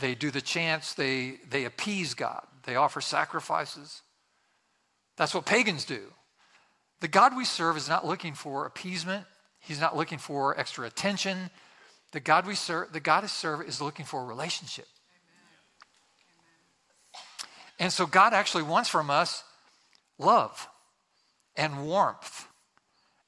they 0.00 0.14
do 0.14 0.30
the 0.30 0.40
chants, 0.40 0.94
they, 0.94 1.38
they 1.50 1.64
appease 1.64 2.14
God, 2.14 2.46
they 2.64 2.76
offer 2.76 3.00
sacrifices. 3.00 4.02
That's 5.16 5.34
what 5.34 5.44
pagans 5.44 5.84
do. 5.84 6.02
The 7.00 7.08
God 7.08 7.36
we 7.36 7.44
serve 7.44 7.76
is 7.76 7.88
not 7.88 8.06
looking 8.06 8.34
for 8.34 8.64
appeasement, 8.64 9.26
He's 9.58 9.80
not 9.80 9.96
looking 9.96 10.18
for 10.18 10.58
extra 10.58 10.86
attention. 10.86 11.50
The 12.12 12.20
God 12.20 12.46
we 12.46 12.54
serve, 12.54 12.92
the 12.92 13.00
God 13.00 13.22
we 13.24 13.28
serve 13.28 13.62
is 13.62 13.80
looking 13.80 14.04
for 14.04 14.22
a 14.22 14.24
relationship. 14.24 14.86
And 17.78 17.92
so 17.92 18.06
God 18.06 18.32
actually 18.32 18.62
wants 18.62 18.88
from 18.88 19.10
us 19.10 19.42
love 20.18 20.68
and 21.56 21.86
warmth 21.86 22.46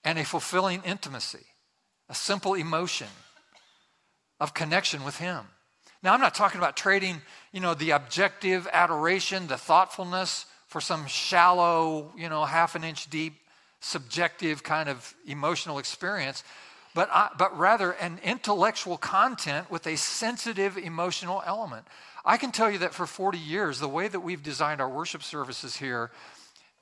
and 0.04 0.18
a 0.18 0.24
fulfilling 0.24 0.82
intimacy, 0.84 1.44
a 2.08 2.14
simple 2.14 2.54
emotion 2.54 3.08
of 4.38 4.54
connection 4.54 5.04
with 5.04 5.16
Him. 5.18 5.44
Now, 6.02 6.14
I'm 6.14 6.20
not 6.20 6.34
talking 6.34 6.58
about 6.58 6.76
trading, 6.76 7.22
you 7.52 7.60
know, 7.60 7.74
the 7.74 7.90
objective 7.90 8.68
adoration, 8.72 9.48
the 9.48 9.56
thoughtfulness 9.56 10.46
for 10.68 10.80
some 10.80 11.06
shallow, 11.06 12.12
you 12.16 12.28
know, 12.28 12.44
half 12.44 12.74
an 12.74 12.84
inch 12.84 13.10
deep, 13.10 13.34
subjective 13.80 14.62
kind 14.62 14.88
of 14.88 15.14
emotional 15.26 15.78
experience, 15.78 16.44
but, 16.94 17.08
I, 17.12 17.30
but 17.36 17.56
rather 17.58 17.92
an 17.92 18.20
intellectual 18.22 18.96
content 18.96 19.70
with 19.70 19.86
a 19.86 19.96
sensitive 19.96 20.78
emotional 20.78 21.42
element. 21.44 21.86
I 22.28 22.38
can 22.38 22.50
tell 22.50 22.68
you 22.68 22.78
that 22.78 22.92
for 22.92 23.06
40 23.06 23.38
years, 23.38 23.78
the 23.78 23.88
way 23.88 24.08
that 24.08 24.18
we've 24.18 24.42
designed 24.42 24.80
our 24.80 24.88
worship 24.88 25.22
services 25.22 25.76
here 25.76 26.10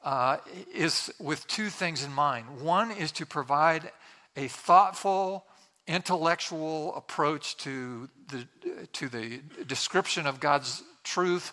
uh, 0.02 0.38
is 0.74 1.12
with 1.20 1.46
two 1.46 1.68
things 1.68 2.02
in 2.02 2.10
mind. 2.10 2.62
One 2.62 2.90
is 2.90 3.12
to 3.12 3.26
provide 3.26 3.92
a 4.36 4.48
thoughtful, 4.48 5.44
intellectual 5.86 6.96
approach 6.96 7.58
to 7.58 8.08
the, 8.28 8.46
to 8.94 9.10
the 9.10 9.40
description 9.66 10.26
of 10.26 10.40
God's 10.40 10.82
truth 11.04 11.52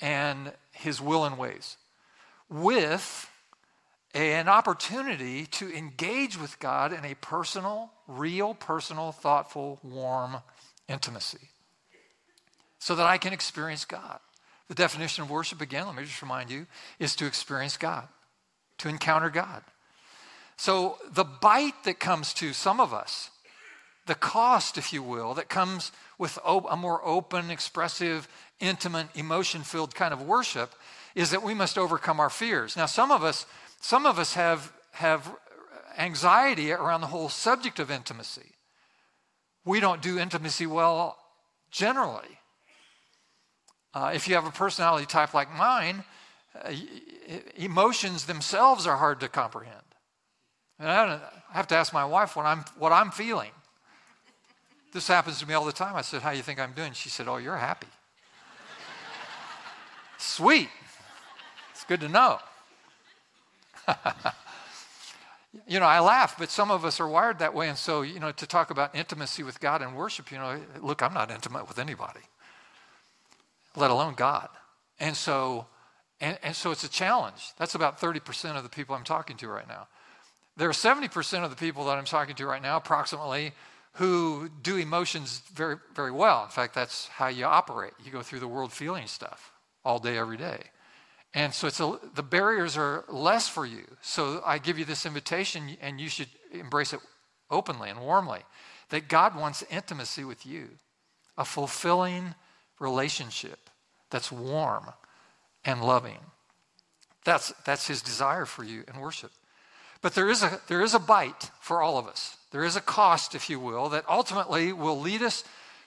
and 0.00 0.52
his 0.70 1.00
will 1.00 1.24
and 1.24 1.36
ways, 1.36 1.76
with 2.48 3.28
an 4.14 4.48
opportunity 4.48 5.46
to 5.46 5.76
engage 5.76 6.38
with 6.40 6.60
God 6.60 6.92
in 6.92 7.04
a 7.04 7.14
personal, 7.16 7.90
real, 8.06 8.54
personal, 8.54 9.10
thoughtful, 9.10 9.80
warm 9.82 10.36
intimacy 10.88 11.50
so 12.84 12.94
that 12.94 13.06
I 13.06 13.16
can 13.16 13.32
experience 13.32 13.86
God. 13.86 14.18
The 14.68 14.74
definition 14.74 15.24
of 15.24 15.30
worship, 15.30 15.62
again, 15.62 15.86
let 15.86 15.96
me 15.96 16.04
just 16.04 16.20
remind 16.20 16.50
you, 16.50 16.66
is 16.98 17.16
to 17.16 17.24
experience 17.24 17.78
God, 17.78 18.06
to 18.76 18.90
encounter 18.90 19.30
God. 19.30 19.62
So 20.58 20.98
the 21.10 21.24
bite 21.24 21.82
that 21.84 21.98
comes 21.98 22.34
to 22.34 22.52
some 22.52 22.80
of 22.80 22.92
us, 22.92 23.30
the 24.04 24.14
cost, 24.14 24.76
if 24.76 24.92
you 24.92 25.02
will, 25.02 25.32
that 25.32 25.48
comes 25.48 25.92
with 26.18 26.38
a 26.44 26.76
more 26.76 27.02
open, 27.06 27.50
expressive, 27.50 28.28
intimate, 28.60 29.06
emotion 29.14 29.62
filled 29.62 29.94
kind 29.94 30.12
of 30.12 30.20
worship 30.20 30.74
is 31.14 31.30
that 31.30 31.42
we 31.42 31.54
must 31.54 31.78
overcome 31.78 32.20
our 32.20 32.28
fears. 32.28 32.76
Now, 32.76 32.84
some 32.84 33.10
of 33.10 33.24
us, 33.24 33.46
some 33.80 34.04
of 34.04 34.18
us 34.18 34.34
have, 34.34 34.70
have 34.92 35.34
anxiety 35.96 36.70
around 36.70 37.00
the 37.00 37.06
whole 37.06 37.30
subject 37.30 37.78
of 37.78 37.90
intimacy. 37.90 38.52
We 39.64 39.80
don't 39.80 40.02
do 40.02 40.18
intimacy 40.18 40.66
well 40.66 41.16
generally. 41.70 42.40
Uh, 43.94 44.10
if 44.12 44.26
you 44.26 44.34
have 44.34 44.44
a 44.44 44.50
personality 44.50 45.06
type 45.06 45.34
like 45.34 45.54
mine, 45.54 46.02
uh, 46.62 46.72
emotions 47.56 48.24
themselves 48.26 48.86
are 48.86 48.96
hard 48.96 49.20
to 49.20 49.28
comprehend. 49.28 49.76
And 50.80 50.88
I, 50.88 51.20
have 51.52 51.68
to 51.68 51.76
ask 51.76 51.92
my 51.92 52.04
wife 52.04 52.34
what 52.34 52.46
I'm, 52.46 52.64
what 52.76 52.90
I'm 52.90 53.12
feeling. 53.12 53.52
This 54.92 55.06
happens 55.06 55.38
to 55.38 55.46
me 55.46 55.54
all 55.54 55.64
the 55.64 55.72
time. 55.72 55.94
I 55.94 56.02
said, 56.02 56.22
How 56.22 56.32
do 56.32 56.36
you 56.36 56.42
think 56.42 56.58
I'm 56.58 56.72
doing? 56.72 56.92
She 56.92 57.08
said, 57.08 57.28
Oh, 57.28 57.36
you're 57.36 57.56
happy. 57.56 57.86
Sweet. 60.18 60.68
It's 61.70 61.84
good 61.84 62.00
to 62.00 62.08
know. 62.08 62.40
you 65.68 65.78
know, 65.78 65.86
I 65.86 66.00
laugh, 66.00 66.36
but 66.36 66.50
some 66.50 66.72
of 66.72 66.84
us 66.84 66.98
are 66.98 67.06
wired 67.06 67.38
that 67.38 67.54
way. 67.54 67.68
And 67.68 67.78
so, 67.78 68.02
you 68.02 68.18
know, 68.18 68.32
to 68.32 68.46
talk 68.46 68.70
about 68.70 68.94
intimacy 68.96 69.44
with 69.44 69.60
God 69.60 69.82
and 69.82 69.94
worship, 69.94 70.32
you 70.32 70.38
know, 70.38 70.60
look, 70.80 71.02
I'm 71.02 71.14
not 71.14 71.30
intimate 71.30 71.68
with 71.68 71.78
anybody 71.78 72.20
let 73.76 73.90
alone 73.90 74.14
God. 74.14 74.48
And 75.00 75.16
so, 75.16 75.66
and, 76.20 76.38
and 76.42 76.54
so 76.54 76.70
it's 76.70 76.84
a 76.84 76.88
challenge. 76.88 77.52
That's 77.58 77.74
about 77.74 78.00
30% 78.00 78.56
of 78.56 78.62
the 78.62 78.68
people 78.68 78.94
I'm 78.94 79.04
talking 79.04 79.36
to 79.38 79.48
right 79.48 79.68
now. 79.68 79.88
There 80.56 80.68
are 80.68 80.72
70% 80.72 81.44
of 81.44 81.50
the 81.50 81.56
people 81.56 81.84
that 81.86 81.98
I'm 81.98 82.04
talking 82.04 82.36
to 82.36 82.46
right 82.46 82.62
now, 82.62 82.76
approximately, 82.76 83.52
who 83.94 84.48
do 84.62 84.76
emotions 84.76 85.42
very, 85.52 85.76
very 85.94 86.10
well. 86.10 86.44
In 86.44 86.50
fact, 86.50 86.74
that's 86.74 87.08
how 87.08 87.28
you 87.28 87.44
operate. 87.44 87.92
You 88.04 88.12
go 88.12 88.22
through 88.22 88.40
the 88.40 88.48
world 88.48 88.72
feeling 88.72 89.06
stuff 89.06 89.52
all 89.84 89.98
day, 89.98 90.16
every 90.16 90.36
day. 90.36 90.58
And 91.34 91.52
so 91.52 91.66
it's 91.66 91.80
a, 91.80 91.98
the 92.14 92.22
barriers 92.22 92.76
are 92.76 93.04
less 93.08 93.48
for 93.48 93.66
you. 93.66 93.84
So 94.00 94.40
I 94.46 94.58
give 94.58 94.78
you 94.78 94.84
this 94.84 95.04
invitation, 95.04 95.76
and 95.80 96.00
you 96.00 96.08
should 96.08 96.28
embrace 96.52 96.92
it 96.92 97.00
openly 97.50 97.90
and 97.90 98.00
warmly 98.00 98.40
that 98.90 99.08
God 99.08 99.36
wants 99.36 99.64
intimacy 99.70 100.24
with 100.24 100.46
you, 100.46 100.68
a 101.36 101.44
fulfilling 101.44 102.34
relationship 102.78 103.63
that's 104.14 104.30
warm 104.30 104.92
and 105.64 105.82
loving. 105.82 106.20
That's, 107.24 107.52
that's 107.66 107.88
his 107.88 108.00
desire 108.00 108.46
for 108.46 108.62
you 108.62 108.84
in 108.86 109.00
worship. 109.00 109.32
But 110.02 110.14
there 110.14 110.30
is, 110.30 110.44
a, 110.44 110.60
there 110.68 110.82
is 110.82 110.94
a 110.94 111.00
bite 111.00 111.50
for 111.60 111.82
all 111.82 111.98
of 111.98 112.06
us. 112.06 112.36
There 112.52 112.62
is 112.62 112.76
a 112.76 112.80
cost, 112.80 113.34
if 113.34 113.50
you 113.50 113.58
will, 113.58 113.88
that 113.88 114.04
ultimately 114.08 114.72
will 114.72 115.00
lead 115.00 115.20
us 115.20 115.42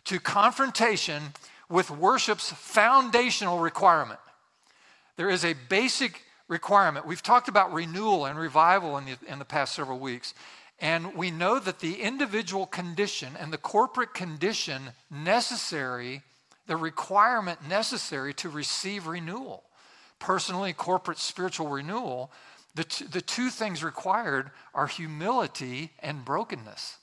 to 0.06 0.20
confrontation 0.20 1.24
with 1.70 1.90
worship's 1.90 2.52
foundational 2.52 3.60
requirement. 3.60 4.20
There 5.16 5.30
is 5.30 5.46
a 5.46 5.56
basic 5.70 6.24
requirement. 6.50 7.08
We've 7.08 7.24
talked 7.24 7.48
about 7.48 7.72
renewal 7.72 8.26
and 8.26 8.38
revival 8.38 8.98
in 8.98 9.06
the, 9.06 9.18
in 9.32 9.40
the 9.40 9.46
past 9.46 9.74
several 9.74 10.00
weeks. 10.00 10.34
And 10.82 11.16
we 11.16 11.32
know 11.32 11.60
that 11.60 11.80
the 11.80 12.02
individual 12.02 12.66
condition 12.66 13.38
and 13.40 13.54
the 13.54 13.58
corporate 13.58 14.14
condition 14.14 14.82
necessary 15.10 16.24
the 16.68 16.78
requirement 16.78 17.68
necessary 17.68 18.34
to 18.36 18.50
receive 18.50 19.08
renewal 19.08 19.64
personally, 20.20 20.74
corporate, 20.74 21.20
spiritual 21.20 21.68
renewal. 21.68 22.32
The, 22.76 22.84
t- 22.84 23.06
the 23.06 23.22
two 23.22 23.50
things 23.50 23.84
required 23.84 24.52
are 24.74 24.88
humility 24.88 25.92
and 26.02 26.26
brokenness. 26.26 26.98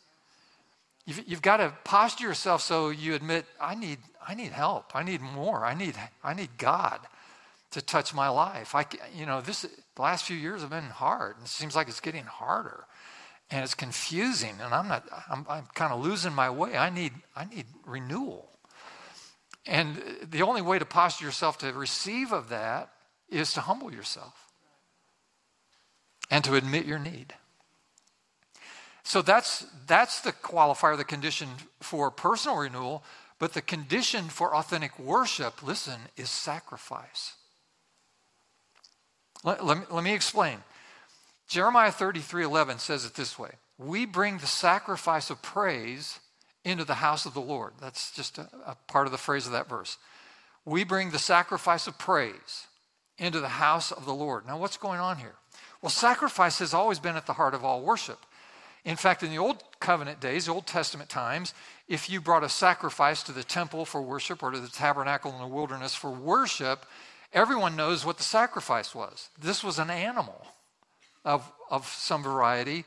You've, 1.07 1.29
you've 1.29 1.43
got 1.43 1.59
to 1.59 1.73
posture 1.85 2.27
yourself 2.29 2.63
so 2.63 2.91
you 2.91 3.15
admit, 3.15 3.47
I 3.61 3.75
need, 3.75 3.99
I 4.27 4.35
need 4.35 4.53
help. 4.53 4.93
I 4.95 5.03
need 5.05 5.21
more. 5.21 5.65
I 5.65 5.75
need, 5.75 5.95
I 6.25 6.35
need 6.35 6.51
God 6.59 7.01
to 7.73 7.83
touch 7.83 8.15
my 8.15 8.29
life. 8.29 8.75
I, 8.75 8.87
you 9.17 9.27
know, 9.27 9.41
this, 9.41 9.63
the 9.63 10.03
last 10.03 10.25
few 10.25 10.37
years 10.37 10.63
have 10.63 10.71
been 10.71 10.85
hard. 10.85 11.37
And 11.37 11.47
it 11.47 11.51
seems 11.51 11.77
like 11.77 11.89
it's 11.89 12.01
getting 12.01 12.25
harder. 12.25 12.85
and 13.51 13.63
it's 13.63 13.75
confusing 13.75 14.55
and 14.63 14.75
i'm 14.75 14.89
not 14.89 15.05
i'm, 15.31 15.47
I'm 15.49 15.67
kind 15.75 15.93
of 15.93 16.03
losing 16.03 16.33
my 16.33 16.51
way 16.51 16.77
i 16.77 16.91
need 16.91 17.13
i 17.37 17.45
need 17.45 17.67
renewal 17.87 18.49
and 19.67 20.03
the 20.23 20.43
only 20.43 20.63
way 20.63 20.79
to 20.79 20.85
posture 20.85 21.25
yourself 21.25 21.59
to 21.59 21.73
receive 21.73 22.33
of 22.33 22.49
that 22.51 22.91
is 23.29 23.53
to 23.55 23.61
humble 23.61 23.93
yourself 23.93 24.53
and 26.31 26.45
to 26.45 26.55
admit 26.55 26.87
your 26.87 26.99
need. 26.99 27.35
So 29.03 29.23
that's 29.23 29.67
that's 29.87 30.21
the 30.21 30.33
qualifier 30.33 30.97
the 30.97 31.05
condition 31.05 31.49
for 31.81 32.11
personal 32.11 32.59
renewal 32.59 33.05
but 33.39 33.53
the 33.53 33.63
condition 33.63 34.29
for 34.29 34.55
authentic 34.55 34.99
worship 34.99 35.63
listen 35.63 36.01
is 36.17 36.31
sacrifice. 36.31 37.35
Let, 39.43 39.65
let, 39.65 39.79
me, 39.79 39.85
let 39.91 40.05
me 40.05 40.15
explain. 40.15 40.59
Jeremiah 41.49 41.91
33 41.91 42.45
11 42.45 42.79
says 42.79 43.05
it 43.05 43.15
this 43.15 43.39
way. 43.39 43.51
We 43.77 44.07
bring 44.07 44.39
the 44.39 44.47
sacrifice 44.47 45.31
of 45.31 45.43
praise 45.43 46.21
into 46.65 46.85
the 46.85 46.95
house 46.95 47.27
of 47.27 47.35
the 47.35 47.41
Lord. 47.41 47.75
That's 47.81 48.11
just 48.11 48.39
a, 48.39 48.49
a, 48.67 48.77
part 48.89 49.07
of 49.07 49.13
the 49.13 49.19
phrase 49.19 49.47
of 49.47 49.53
that 49.53 49.69
verse. 49.69 49.99
We 50.65 50.85
bring 50.85 51.11
the 51.11 51.19
sacrifice 51.19 51.87
of 51.87 51.99
praise 51.99 52.67
into 53.19 53.41
the 53.41 53.49
house 53.49 53.93
of 53.93 54.07
the 54.07 54.15
Lord. 54.15 54.47
Now, 54.47 54.59
what's 54.59 54.77
going 54.77 54.99
on 54.99 55.19
here? 55.19 55.35
Well, 55.83 55.91
sacrifice 55.91 56.59
has 56.59 56.73
always 56.73 56.99
been 56.99 57.17
at 57.17 57.27
the 57.27 57.35
heart 57.35 57.55
of 57.55 57.65
all 57.65 57.83
worship. 57.83 58.19
In 58.85 58.97
fact, 58.97 59.23
in 59.23 59.31
the 59.31 59.39
Old 59.39 59.63
Covenant 59.81 60.21
days, 60.21 60.49
Old 60.49 60.67
Testament 60.67 61.09
times, 61.09 61.55
if 61.89 62.11
you 62.11 62.21
brought 62.21 62.45
a 62.45 62.49
sacrifice 62.49 63.23
to 63.25 63.33
the 63.33 63.45
temple 63.45 63.85
for 63.85 64.03
worship 64.03 64.43
or 64.43 64.51
to 64.51 64.61
the 64.61 64.69
tabernacle 64.69 65.33
in 65.33 65.39
the 65.39 65.47
wilderness 65.47 65.95
for 65.95 66.11
worship, 66.11 66.85
everyone 67.33 67.77
knows 67.77 68.05
what 68.05 68.19
the 68.19 68.23
sacrifice 68.23 68.95
was. 68.95 69.29
This 69.41 69.65
was 69.65 69.79
an 69.79 69.91
animal 69.91 70.47
of, 71.25 71.51
of 71.71 71.87
some 71.87 72.23
variety, 72.23 72.85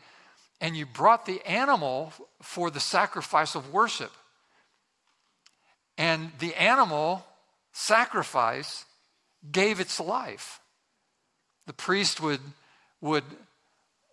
and 0.60 0.76
you 0.76 0.86
brought 0.86 1.26
the 1.26 1.46
animal 1.46 2.14
for 2.42 2.70
the 2.70 2.80
sacrifice 2.80 3.56
of 3.56 3.72
worship. 3.72 4.12
And 5.98 6.32
the 6.40 6.56
animal 6.56 7.26
sacrifice 7.72 8.86
gave 9.52 9.80
its 9.80 10.00
life. 10.00 10.60
The 11.66 11.74
priest 11.74 12.22
would, 12.22 12.40
would, 13.02 13.24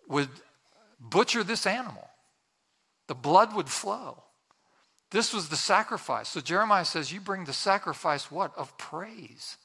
would 0.07 0.29
butcher 0.99 1.43
this 1.43 1.65
animal, 1.65 2.07
the 3.07 3.15
blood 3.15 3.55
would 3.55 3.69
flow. 3.69 4.21
This 5.11 5.33
was 5.33 5.49
the 5.49 5.55
sacrifice. 5.55 6.29
So 6.29 6.41
Jeremiah 6.41 6.83
says, 6.83 7.13
You 7.13 7.21
bring 7.21 7.45
the 7.45 7.53
sacrifice, 7.53 8.29
what? 8.29 8.51
Of 8.57 8.77
praise 8.77 9.57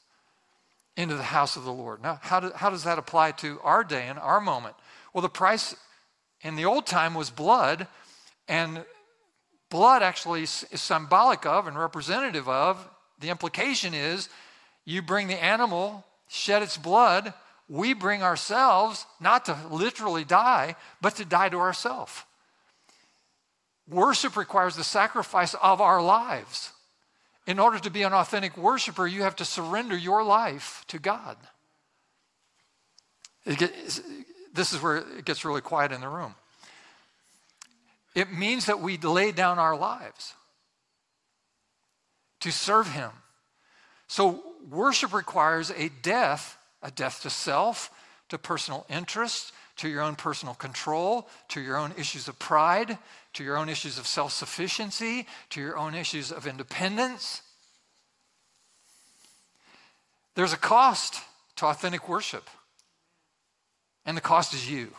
into 0.97 1.17
the 1.17 1.23
house 1.23 1.57
of 1.57 1.65
the 1.65 1.73
Lord. 1.73 2.03
Now, 2.03 2.21
how, 2.23 2.41
do, 2.41 2.53
how 2.55 2.71
does 2.71 2.85
that 2.85 2.99
apply 2.99 3.33
to 3.33 3.59
our 3.65 3.83
day 3.83 4.07
and 4.07 4.19
our 4.19 4.41
moment? 4.41 4.77
Well, 5.13 5.23
the 5.23 5.29
price 5.29 5.75
in 6.43 6.57
the 6.57 6.65
old 6.65 6.87
time 6.87 7.15
was 7.15 7.31
blood, 7.31 7.87
and 8.49 8.85
blood 9.71 10.03
actually 10.03 10.43
is 10.43 10.67
symbolic 10.75 11.47
of 11.47 11.67
and 11.67 11.79
representative 11.79 12.49
of. 12.49 12.89
The 13.21 13.29
implication 13.29 13.95
is 13.95 14.29
you 14.85 15.03
bring 15.03 15.29
the 15.29 15.43
animal, 15.43 16.05
shed 16.29 16.63
its 16.63 16.77
blood, 16.77 17.35
we 17.69 17.93
bring 17.95 18.23
ourselves, 18.23 19.07
not 19.21 19.45
to 19.45 19.57
literally 19.71 20.25
die, 20.25 20.75
but 21.01 21.15
to 21.17 21.25
die 21.25 21.51
to 21.51 21.59
ourselves. 21.59 22.25
Worship 23.89 24.37
requires 24.37 24.77
the 24.77 24.85
sacrifice 24.85 25.55
of 25.55 25.81
our 25.81 26.03
lives. 26.03 26.73
In 27.47 27.59
order 27.59 27.79
to 27.79 27.91
be 27.91 28.03
an 28.03 28.13
authentic 28.13 28.57
worshiper, 28.57 29.07
you 29.07 29.23
have 29.23 29.37
to 29.37 29.45
surrender 29.45 29.97
your 29.97 30.23
life 30.23 30.85
to 30.89 30.99
God. 30.99 31.37
This 34.53 34.73
is 34.73 34.83
where 34.83 34.97
it 34.97 35.25
gets 35.25 35.45
really 35.45 35.61
quiet 35.61 35.93
in 35.93 36.01
the 36.01 36.09
room. 36.09 36.35
It 38.15 38.33
means 38.33 38.67
that 38.67 38.81
we 38.81 38.97
lay 38.99 39.33
down 39.33 39.59
our 39.59 39.77
lives 39.77 40.35
to 42.41 42.51
serve 42.51 42.91
Him. 42.93 43.11
So, 44.09 44.43
worship 44.69 45.13
requires 45.13 45.71
a 45.71 45.91
death, 46.03 46.59
a 46.83 46.91
death 46.91 47.23
to 47.23 47.31
self, 47.31 47.91
to 48.31 48.39
personal 48.39 48.85
interest, 48.89 49.53
to 49.77 49.89
your 49.89 50.03
own 50.03 50.17
personal 50.17 50.55
control, 50.55 51.29
to 51.49 51.61
your 51.61 51.77
own 51.77 51.93
issues 51.97 52.29
of 52.29 52.39
pride, 52.39 52.99
to 53.35 53.45
your 53.45 53.57
own 53.57 53.69
issues 53.69 53.99
of 53.99 54.07
self 54.07 54.33
sufficiency, 54.33 55.27
to 55.51 55.61
your 55.61 55.79
own 55.79 55.95
issues 55.95 56.33
of 56.33 56.47
independence. 56.47 57.43
There's 60.35 60.53
a 60.53 60.59
cost 60.59 61.17
to 61.57 61.67
authentic 61.67 62.09
worship, 62.09 62.49
and 64.05 64.17
the 64.17 64.21
cost 64.21 64.55
is 64.55 64.71
you. 64.71 64.91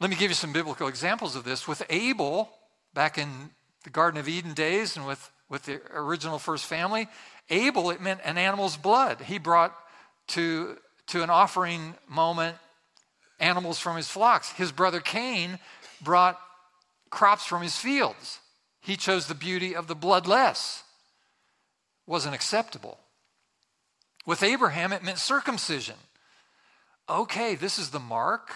Let 0.00 0.10
me 0.10 0.16
give 0.16 0.30
you 0.30 0.34
some 0.34 0.52
biblical 0.52 0.88
examples 0.88 1.36
of 1.36 1.44
this. 1.44 1.68
With 1.68 1.82
Abel, 1.88 2.50
back 2.92 3.18
in 3.18 3.50
the 3.84 3.90
Garden 3.90 4.18
of 4.18 4.28
Eden 4.28 4.52
days, 4.52 4.96
and 4.96 5.06
with, 5.06 5.30
with 5.48 5.62
the 5.62 5.80
original 5.94 6.40
first 6.40 6.66
family, 6.66 7.08
Abel, 7.50 7.90
it 7.90 8.00
meant 8.00 8.20
an 8.24 8.36
animal's 8.36 8.76
blood. 8.76 9.20
He 9.20 9.38
brought 9.38 9.76
to, 10.28 10.76
to 11.08 11.22
an 11.22 11.30
offering 11.30 11.94
moment 12.08 12.56
animals 13.38 13.78
from 13.78 13.96
his 13.96 14.08
flocks. 14.08 14.50
His 14.52 14.72
brother 14.72 15.00
Cain 15.00 15.58
brought 16.00 16.40
crops 17.10 17.44
from 17.44 17.62
his 17.62 17.76
fields. 17.76 18.40
He 18.80 18.96
chose 18.96 19.26
the 19.26 19.34
beauty 19.34 19.76
of 19.76 19.86
the 19.86 19.94
bloodless. 19.94 20.82
Wasn't 22.06 22.34
acceptable. 22.34 22.98
With 24.24 24.42
Abraham, 24.42 24.92
it 24.92 25.02
meant 25.02 25.18
circumcision. 25.18 25.96
Okay, 27.08 27.54
this 27.54 27.78
is 27.78 27.90
the 27.90 27.98
mark 27.98 28.50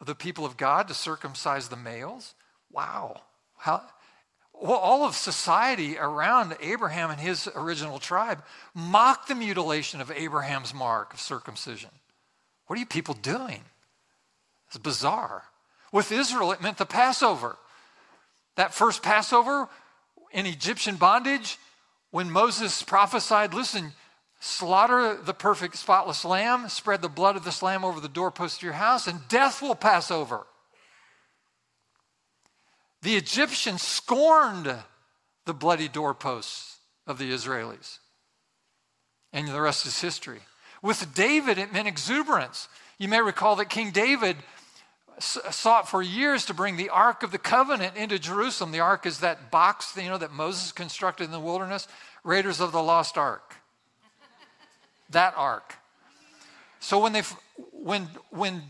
of 0.00 0.06
the 0.06 0.14
people 0.14 0.44
of 0.44 0.56
God 0.56 0.88
to 0.88 0.94
circumcise 0.94 1.68
the 1.68 1.76
males. 1.76 2.34
Wow. 2.70 3.22
How, 3.56 3.82
well, 4.60 4.78
all 4.78 5.04
of 5.04 5.14
society 5.14 5.98
around 5.98 6.56
Abraham 6.60 7.10
and 7.10 7.20
his 7.20 7.48
original 7.54 7.98
tribe 7.98 8.42
mocked 8.74 9.28
the 9.28 9.34
mutilation 9.34 10.00
of 10.00 10.10
Abraham's 10.10 10.72
mark 10.72 11.12
of 11.12 11.20
circumcision. 11.20 11.90
What 12.66 12.76
are 12.76 12.80
you 12.80 12.86
people 12.86 13.14
doing? 13.14 13.62
It's 14.68 14.76
bizarre. 14.76 15.44
With 15.92 16.12
Israel, 16.12 16.52
it 16.52 16.60
meant 16.60 16.76
the 16.76 16.86
Passover. 16.86 17.56
That 18.56 18.74
first 18.74 19.02
Passover 19.02 19.68
in 20.32 20.44
Egyptian 20.46 20.96
bondage, 20.96 21.58
when 22.10 22.30
Moses 22.30 22.82
prophesied, 22.82 23.54
listen, 23.54 23.92
slaughter 24.40 25.16
the 25.16 25.34
perfect, 25.34 25.76
spotless 25.76 26.24
lamb, 26.24 26.68
spread 26.68 27.02
the 27.02 27.08
blood 27.08 27.36
of 27.36 27.44
this 27.44 27.62
lamb 27.62 27.84
over 27.84 28.00
the 28.00 28.08
doorpost 28.08 28.58
of 28.58 28.62
your 28.62 28.72
house, 28.74 29.06
and 29.06 29.26
death 29.28 29.60
will 29.60 29.74
pass 29.74 30.10
over. 30.10 30.46
The 33.02 33.16
Egyptians 33.16 33.82
scorned 33.82 34.74
the 35.44 35.54
bloody 35.54 35.88
doorposts 35.88 36.78
of 37.06 37.18
the 37.18 37.32
Israelis. 37.32 37.98
And 39.32 39.48
the 39.48 39.60
rest 39.60 39.86
is 39.86 40.00
history. 40.00 40.40
With 40.82 41.14
David, 41.14 41.58
it 41.58 41.72
meant 41.72 41.88
exuberance. 41.88 42.68
You 42.98 43.08
may 43.08 43.20
recall 43.20 43.56
that 43.56 43.68
King 43.68 43.90
David 43.90 44.36
sought 45.18 45.88
for 45.88 46.00
years 46.02 46.44
to 46.46 46.54
bring 46.54 46.76
the 46.76 46.90
Ark 46.90 47.22
of 47.22 47.32
the 47.32 47.38
Covenant 47.38 47.96
into 47.96 48.18
Jerusalem. 48.18 48.72
The 48.72 48.80
Ark 48.80 49.04
is 49.04 49.20
that 49.20 49.50
box, 49.50 49.96
you 49.96 50.08
know, 50.08 50.18
that 50.18 50.32
Moses 50.32 50.70
constructed 50.72 51.24
in 51.24 51.30
the 51.30 51.40
wilderness. 51.40 51.88
Raiders 52.24 52.60
of 52.60 52.72
the 52.72 52.82
Lost 52.82 53.18
Ark. 53.18 53.47
That 55.10 55.34
Ark. 55.36 55.74
So 56.80 56.98
when 57.00 57.12
they, 57.12 57.22
when 57.72 58.08
when 58.30 58.62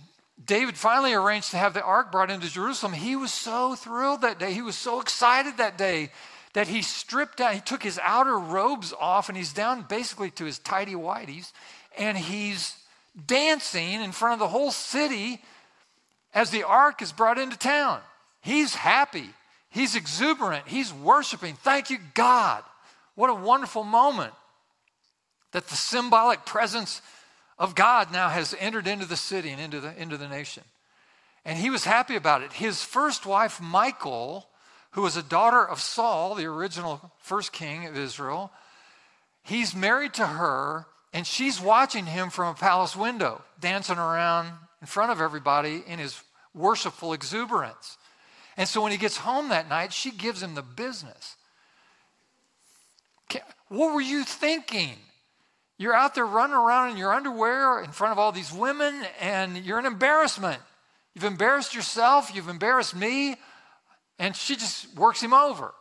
David 0.45 0.77
finally 0.77 1.13
arranged 1.13 1.51
to 1.51 1.59
have 1.59 1.75
the 1.75 1.83
Ark 1.83 2.11
brought 2.11 2.31
into 2.31 2.51
Jerusalem, 2.51 2.93
he 2.93 3.17
was 3.17 3.33
so 3.33 3.75
thrilled 3.75 4.23
that 4.23 4.39
day. 4.39 4.53
He 4.53 4.63
was 4.63 4.77
so 4.77 5.01
excited 5.01 5.59
that 5.59 5.77
day 5.77 6.11
that 6.55 6.69
he 6.69 6.83
stripped 6.83 7.39
down. 7.39 7.55
He 7.55 7.61
took 7.61 7.83
his 7.83 7.99
outer 8.03 8.39
robes 8.39 8.95
off, 8.99 9.29
and 9.29 9.37
he's 9.37 9.53
down 9.53 9.85
basically 9.89 10.31
to 10.33 10.45
his 10.45 10.59
tidy 10.59 10.95
whities, 10.95 11.53
and 11.99 12.17
he's 12.17 12.77
dancing 13.27 14.01
in 14.01 14.13
front 14.13 14.35
of 14.35 14.39
the 14.39 14.49
whole 14.49 14.71
city 14.71 15.43
as 16.33 16.51
the 16.51 16.63
ark 16.63 17.03
is 17.03 17.13
brought 17.13 17.39
into 17.39 17.59
town. 17.59 18.01
He's 18.41 18.75
happy. 18.75 19.31
He's 19.71 19.97
exuberant. 19.97 20.67
He's 20.69 20.93
worshiping. 20.93 21.55
Thank 21.57 21.91
you, 21.91 21.99
God. 22.15 22.63
What 23.15 23.31
a 23.31 23.35
wonderful 23.35 23.85
moment 23.85 24.33
that 25.53 25.69
the 25.69 25.77
symbolic 25.77 26.45
presence 26.45 27.03
of 27.59 27.75
God 27.75 28.13
now 28.13 28.29
has 28.29 28.55
entered 28.59 28.87
into 28.87 29.07
the 29.07 29.17
city 29.17 29.51
and 29.51 29.61
into 29.61 29.81
the, 29.81 30.01
into 30.01 30.17
the 30.17 30.29
nation. 30.29 30.63
And 31.45 31.59
he 31.59 31.71
was 31.71 31.85
happy 31.85 32.17
about 32.17 32.43
it. 32.43 32.53
His 32.53 32.83
first 32.83 33.27
wife, 33.27 33.61
Michal, 33.61 34.47
who 34.93 35.03
was 35.03 35.17
a 35.17 35.23
daughter 35.23 35.67
of 35.67 35.81
Saul, 35.81 36.35
the 36.35 36.47
original 36.47 37.13
first 37.19 37.53
king 37.53 37.87
of 37.87 37.97
Israel, 37.97 38.53
he's 39.43 39.75
married 39.75 40.15
to 40.15 40.27
her, 40.27 40.87
and 41.13 41.27
she's 41.27 41.61
watching 41.61 42.07
him 42.07 42.31
from 42.31 42.49
a 42.49 42.59
palace 42.59 42.95
window, 42.95 43.43
dancing 43.61 43.99
around 43.99 44.53
in 44.81 44.87
front 44.87 45.11
of 45.11 45.21
everybody 45.21 45.83
in 45.87 45.99
his 45.99 46.21
worshipful 46.55 47.13
exuberance. 47.13 47.97
And 48.57 48.69
so 48.69 48.83
when 48.83 48.93
he 48.93 48.99
gets 48.99 49.17
home 49.17 49.49
that 49.49 49.69
night, 49.69 49.93
she 49.93 50.11
gives 50.11 50.43
him 50.43 50.55
the 50.55 50.63
business. 50.63 51.37
What 53.69 53.95
were 53.95 54.01
you 54.01 54.25
thinking? 54.25 54.97
You're 55.79 55.95
out 55.95 56.15
there 56.17 56.27
running 56.27 56.57
around 56.57 56.91
in 56.91 56.97
your 56.97 57.15
underwear 57.15 57.81
in 57.83 57.93
front 57.93 58.13
of 58.13 58.19
all 58.19 58.33
these 58.33 58.53
women, 58.53 59.01
and 59.21 59.57
you're 59.57 59.79
an 59.79 59.87
embarrassment. 59.87 60.61
You've 61.15 61.25
embarrassed 61.25 61.75
yourself, 61.75 62.35
you've 62.35 62.49
embarrassed 62.49 62.97
me. 62.97 63.37
And 64.19 64.35
she 64.35 64.57
just 64.57 64.93
works 64.97 65.23
him 65.23 65.33
over. 65.33 65.73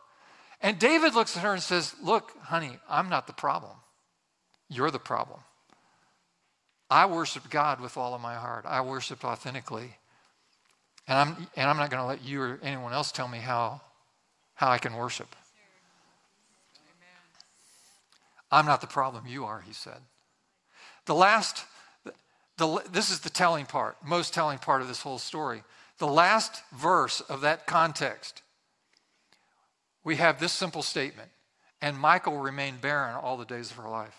And 0.60 0.78
David 0.78 1.14
looks 1.14 1.36
at 1.36 1.42
her 1.42 1.52
and 1.52 1.62
says, 1.62 1.94
Look, 2.02 2.32
honey, 2.42 2.78
I'm 2.88 3.08
not 3.08 3.26
the 3.26 3.32
problem. 3.32 3.76
You're 4.68 4.92
the 4.92 4.98
problem. 5.00 5.40
I 6.90 7.06
worshiped 7.06 7.50
God 7.50 7.80
with 7.80 7.96
all 7.96 8.14
of 8.14 8.20
my 8.20 8.34
heart. 8.34 8.64
I 8.66 8.80
worshiped 8.80 9.24
authentically. 9.24 9.96
And 11.06 11.18
I'm, 11.18 11.46
and 11.56 11.68
I'm 11.68 11.76
not 11.76 11.90
going 11.90 12.02
to 12.02 12.06
let 12.06 12.24
you 12.24 12.40
or 12.40 12.60
anyone 12.62 12.92
else 12.92 13.12
tell 13.12 13.28
me 13.28 13.38
how, 13.38 13.80
how 14.54 14.70
I 14.70 14.78
can 14.78 14.94
worship. 14.94 15.34
I'm 18.50 18.66
not 18.66 18.80
the 18.80 18.86
problem, 18.86 19.26
you 19.26 19.44
are, 19.44 19.60
he 19.60 19.72
said. 19.72 19.98
The 21.06 21.14
last, 21.14 21.64
the, 22.56 22.82
this 22.92 23.10
is 23.10 23.20
the 23.20 23.30
telling 23.30 23.66
part, 23.66 23.96
most 24.04 24.32
telling 24.34 24.58
part 24.58 24.82
of 24.82 24.88
this 24.88 25.02
whole 25.02 25.18
story. 25.18 25.62
The 25.98 26.06
last 26.06 26.62
verse 26.72 27.20
of 27.20 27.40
that 27.42 27.66
context, 27.66 28.42
we 30.04 30.16
have 30.16 30.40
this 30.40 30.52
simple 30.52 30.82
statement 30.82 31.30
and 31.80 32.00
Michal 32.00 32.38
remained 32.38 32.80
barren 32.80 33.14
all 33.14 33.36
the 33.36 33.44
days 33.44 33.70
of 33.70 33.76
her 33.76 33.88
life. 33.88 34.16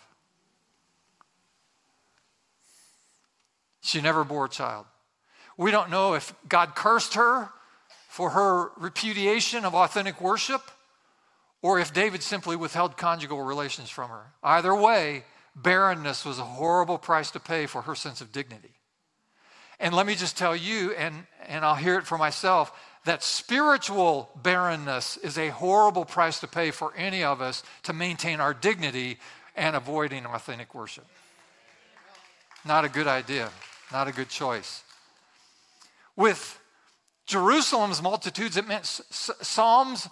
She 3.82 4.00
never 4.00 4.24
bore 4.24 4.46
a 4.46 4.48
child. 4.48 4.86
We 5.56 5.70
don't 5.70 5.90
know 5.90 6.14
if 6.14 6.34
God 6.48 6.74
cursed 6.74 7.14
her 7.14 7.50
for 8.08 8.30
her 8.30 8.70
repudiation 8.76 9.64
of 9.64 9.74
authentic 9.74 10.20
worship 10.20 10.62
or 11.62 11.78
if 11.78 11.92
David 11.92 12.22
simply 12.22 12.56
withheld 12.56 12.96
conjugal 12.96 13.42
relations 13.42 13.90
from 13.90 14.10
her. 14.10 14.32
Either 14.42 14.74
way, 14.74 15.24
barrenness 15.54 16.24
was 16.24 16.38
a 16.38 16.44
horrible 16.44 16.98
price 16.98 17.30
to 17.32 17.40
pay 17.40 17.66
for 17.66 17.82
her 17.82 17.94
sense 17.94 18.20
of 18.20 18.32
dignity. 18.32 18.74
And 19.78 19.94
let 19.94 20.06
me 20.06 20.14
just 20.14 20.36
tell 20.36 20.54
you, 20.54 20.92
and, 20.92 21.26
and 21.46 21.64
I'll 21.64 21.74
hear 21.74 21.98
it 21.98 22.06
for 22.06 22.18
myself, 22.18 22.72
that 23.06 23.22
spiritual 23.22 24.28
barrenness 24.36 25.16
is 25.16 25.38
a 25.38 25.48
horrible 25.48 26.04
price 26.04 26.40
to 26.40 26.46
pay 26.46 26.70
for 26.70 26.94
any 26.96 27.24
of 27.24 27.40
us 27.40 27.62
to 27.84 27.92
maintain 27.92 28.40
our 28.40 28.52
dignity 28.52 29.18
and 29.56 29.74
avoiding 29.74 30.26
authentic 30.26 30.74
worship. 30.74 31.06
Not 32.64 32.84
a 32.84 32.90
good 32.90 33.06
idea, 33.06 33.50
not 33.90 34.06
a 34.06 34.12
good 34.12 34.28
choice. 34.28 34.82
With 36.14 36.60
Jerusalem's 37.26 38.02
multitudes, 38.02 38.58
it 38.58 38.68
meant 38.68 38.84
psalms 38.84 40.08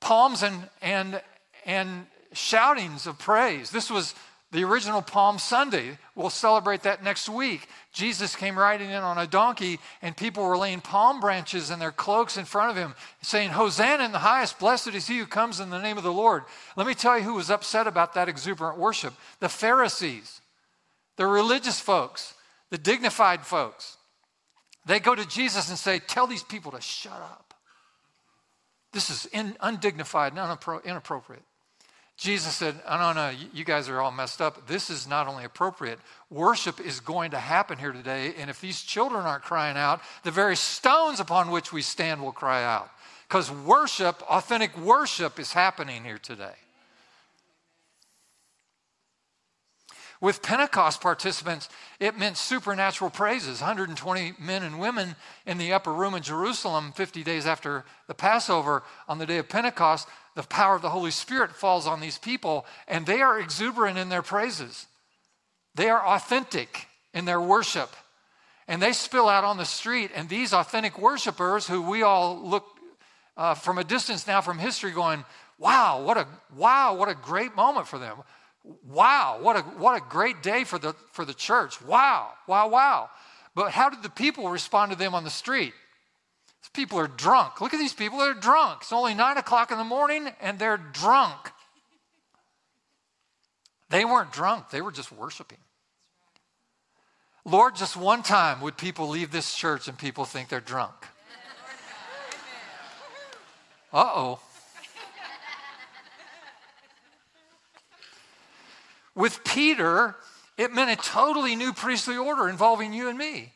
palms 0.00 0.42
and, 0.42 0.68
and, 0.82 1.20
and 1.64 2.06
shoutings 2.32 3.06
of 3.06 3.18
praise. 3.18 3.70
This 3.70 3.90
was 3.90 4.14
the 4.50 4.64
original 4.64 5.02
Palm 5.02 5.38
Sunday. 5.38 5.98
We'll 6.14 6.30
celebrate 6.30 6.82
that 6.82 7.04
next 7.04 7.28
week. 7.28 7.68
Jesus 7.92 8.34
came 8.34 8.58
riding 8.58 8.88
in 8.88 9.02
on 9.02 9.18
a 9.18 9.26
donkey, 9.26 9.78
and 10.00 10.16
people 10.16 10.44
were 10.44 10.56
laying 10.56 10.80
palm 10.80 11.20
branches 11.20 11.68
and 11.70 11.82
their 11.82 11.92
cloaks 11.92 12.38
in 12.38 12.46
front 12.46 12.70
of 12.70 12.76
him, 12.76 12.94
saying, 13.20 13.50
Hosanna 13.50 14.04
in 14.04 14.12
the 14.12 14.18
highest, 14.18 14.58
blessed 14.58 14.88
is 14.88 15.06
he 15.06 15.18
who 15.18 15.26
comes 15.26 15.60
in 15.60 15.68
the 15.68 15.82
name 15.82 15.98
of 15.98 16.04
the 16.04 16.12
Lord. 16.12 16.44
Let 16.76 16.86
me 16.86 16.94
tell 16.94 17.18
you 17.18 17.24
who 17.24 17.34
was 17.34 17.50
upset 17.50 17.86
about 17.86 18.14
that 18.14 18.28
exuberant 18.28 18.78
worship 18.78 19.14
the 19.40 19.48
Pharisees, 19.50 20.40
the 21.16 21.26
religious 21.26 21.78
folks, 21.78 22.34
the 22.70 22.78
dignified 22.78 23.44
folks. 23.44 23.98
They 24.86 25.00
go 25.00 25.14
to 25.14 25.26
Jesus 25.28 25.68
and 25.68 25.78
say, 25.78 25.98
Tell 25.98 26.26
these 26.26 26.42
people 26.42 26.72
to 26.72 26.80
shut 26.80 27.12
up. 27.12 27.47
This 28.92 29.10
is 29.10 29.26
in, 29.26 29.56
undignified 29.60 30.32
and 30.34 30.58
inappropriate. 30.84 31.42
Jesus 32.16 32.54
said, 32.54 32.74
no, 32.88 33.12
no, 33.12 33.32
you 33.54 33.64
guys 33.64 33.88
are 33.88 34.00
all 34.00 34.10
messed 34.10 34.40
up. 34.40 34.66
This 34.66 34.90
is 34.90 35.06
not 35.06 35.28
only 35.28 35.44
appropriate, 35.44 36.00
worship 36.30 36.80
is 36.80 36.98
going 36.98 37.30
to 37.30 37.38
happen 37.38 37.78
here 37.78 37.92
today. 37.92 38.34
And 38.36 38.50
if 38.50 38.60
these 38.60 38.82
children 38.82 39.24
aren't 39.24 39.44
crying 39.44 39.76
out, 39.76 40.00
the 40.24 40.32
very 40.32 40.56
stones 40.56 41.20
upon 41.20 41.52
which 41.52 41.72
we 41.72 41.80
stand 41.80 42.20
will 42.20 42.32
cry 42.32 42.64
out. 42.64 42.90
Because 43.28 43.52
worship, 43.52 44.20
authentic 44.28 44.76
worship, 44.76 45.38
is 45.38 45.52
happening 45.52 46.02
here 46.02 46.18
today. 46.18 46.56
With 50.20 50.42
Pentecost 50.42 51.00
participants, 51.00 51.68
it 52.00 52.18
meant 52.18 52.36
supernatural 52.36 53.10
praises. 53.10 53.60
120 53.60 54.34
men 54.40 54.64
and 54.64 54.80
women 54.80 55.14
in 55.46 55.58
the 55.58 55.72
upper 55.72 55.92
room 55.92 56.14
in 56.14 56.22
Jerusalem 56.22 56.92
50 56.92 57.22
days 57.22 57.46
after 57.46 57.84
the 58.08 58.14
Passover 58.14 58.82
on 59.08 59.18
the 59.18 59.26
day 59.26 59.38
of 59.38 59.48
Pentecost, 59.48 60.08
the 60.34 60.42
power 60.42 60.74
of 60.74 60.82
the 60.82 60.90
Holy 60.90 61.12
Spirit 61.12 61.52
falls 61.52 61.86
on 61.86 62.00
these 62.00 62.18
people, 62.18 62.66
and 62.88 63.06
they 63.06 63.20
are 63.20 63.38
exuberant 63.38 63.96
in 63.96 64.08
their 64.08 64.22
praises. 64.22 64.86
They 65.76 65.88
are 65.88 66.04
authentic 66.04 66.88
in 67.14 67.24
their 67.24 67.40
worship. 67.40 67.94
And 68.66 68.82
they 68.82 68.92
spill 68.92 69.28
out 69.28 69.44
on 69.44 69.56
the 69.56 69.64
street, 69.64 70.10
and 70.14 70.28
these 70.28 70.52
authentic 70.52 70.98
worshipers, 70.98 71.66
who 71.66 71.80
we 71.80 72.02
all 72.02 72.38
look 72.38 72.66
uh, 73.36 73.54
from 73.54 73.78
a 73.78 73.84
distance 73.84 74.26
now 74.26 74.40
from 74.40 74.58
history, 74.58 74.90
going, 74.90 75.24
wow, 75.58 76.02
what 76.02 76.16
a 76.16 76.26
wow, 76.56 76.94
what 76.94 77.08
a 77.08 77.14
great 77.14 77.54
moment 77.56 77.86
for 77.86 77.98
them. 77.98 78.18
Wow, 78.86 79.38
what 79.40 79.56
a, 79.56 79.60
what 79.60 79.96
a 79.96 80.04
great 80.08 80.42
day 80.42 80.64
for 80.64 80.78
the, 80.78 80.94
for 81.12 81.24
the 81.24 81.34
church. 81.34 81.80
Wow, 81.82 82.30
wow, 82.46 82.68
wow. 82.68 83.10
But 83.54 83.72
how 83.72 83.88
did 83.88 84.02
the 84.02 84.10
people 84.10 84.50
respond 84.50 84.92
to 84.92 84.98
them 84.98 85.14
on 85.14 85.24
the 85.24 85.30
street? 85.30 85.72
These 86.62 86.70
people 86.74 86.98
are 86.98 87.08
drunk. 87.08 87.60
Look 87.60 87.72
at 87.72 87.78
these 87.78 87.94
people, 87.94 88.18
they're 88.18 88.34
drunk. 88.34 88.80
It's 88.82 88.92
only 88.92 89.14
nine 89.14 89.38
o'clock 89.38 89.70
in 89.70 89.78
the 89.78 89.84
morning 89.84 90.28
and 90.40 90.58
they're 90.58 90.76
drunk. 90.76 91.50
They 93.90 94.04
weren't 94.04 94.32
drunk, 94.32 94.70
they 94.70 94.82
were 94.82 94.92
just 94.92 95.10
worshiping. 95.12 95.58
Lord, 97.44 97.76
just 97.76 97.96
one 97.96 98.22
time 98.22 98.60
would 98.60 98.76
people 98.76 99.08
leave 99.08 99.30
this 99.30 99.54
church 99.54 99.88
and 99.88 99.96
people 99.96 100.26
think 100.26 100.50
they're 100.50 100.60
drunk. 100.60 100.94
Uh 103.90 104.10
oh. 104.14 104.40
With 109.18 109.42
Peter, 109.42 110.14
it 110.56 110.72
meant 110.72 110.92
a 110.92 111.02
totally 111.02 111.56
new 111.56 111.72
priestly 111.72 112.16
order 112.16 112.48
involving 112.48 112.92
you 112.92 113.08
and 113.08 113.18
me. 113.18 113.52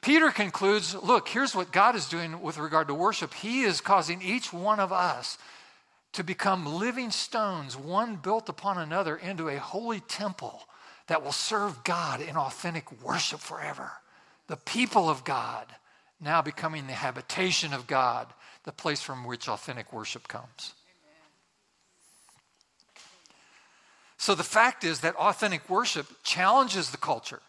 Peter 0.00 0.30
concludes 0.30 0.94
look, 0.94 1.28
here's 1.28 1.54
what 1.54 1.72
God 1.72 1.94
is 1.94 2.08
doing 2.08 2.40
with 2.40 2.56
regard 2.56 2.88
to 2.88 2.94
worship. 2.94 3.34
He 3.34 3.64
is 3.64 3.82
causing 3.82 4.22
each 4.22 4.50
one 4.50 4.80
of 4.80 4.94
us 4.94 5.36
to 6.14 6.24
become 6.24 6.64
living 6.64 7.10
stones, 7.10 7.76
one 7.76 8.16
built 8.16 8.48
upon 8.48 8.78
another, 8.78 9.14
into 9.14 9.50
a 9.50 9.58
holy 9.58 10.00
temple 10.00 10.62
that 11.08 11.22
will 11.22 11.32
serve 11.32 11.84
God 11.84 12.22
in 12.22 12.38
authentic 12.38 12.90
worship 13.02 13.40
forever. 13.40 13.92
The 14.46 14.56
people 14.56 15.10
of 15.10 15.22
God 15.22 15.66
now 16.18 16.40
becoming 16.40 16.86
the 16.86 16.94
habitation 16.94 17.74
of 17.74 17.86
God, 17.86 18.28
the 18.62 18.72
place 18.72 19.02
from 19.02 19.26
which 19.26 19.48
authentic 19.50 19.92
worship 19.92 20.28
comes. 20.28 20.72
So 24.24 24.34
the 24.34 24.42
fact 24.42 24.84
is 24.84 25.00
that 25.00 25.16
authentic 25.16 25.68
worship 25.68 26.06
challenges 26.22 26.90
the 26.90 26.96
culture. 26.96 27.42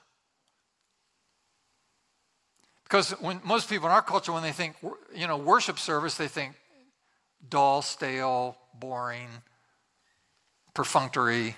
Because 2.84 3.12
when 3.12 3.40
most 3.46 3.70
people 3.70 3.88
in 3.88 3.94
our 3.94 4.02
culture, 4.02 4.34
when 4.34 4.44
they 4.44 4.52
think, 4.52 4.76
you 5.16 5.26
know, 5.26 5.38
worship 5.38 5.80
service, 5.80 6.16
they 6.16 6.28
think 6.28 6.54
dull, 7.48 7.82
stale, 7.82 8.58
boring, 8.78 9.30
perfunctory, 10.74 11.56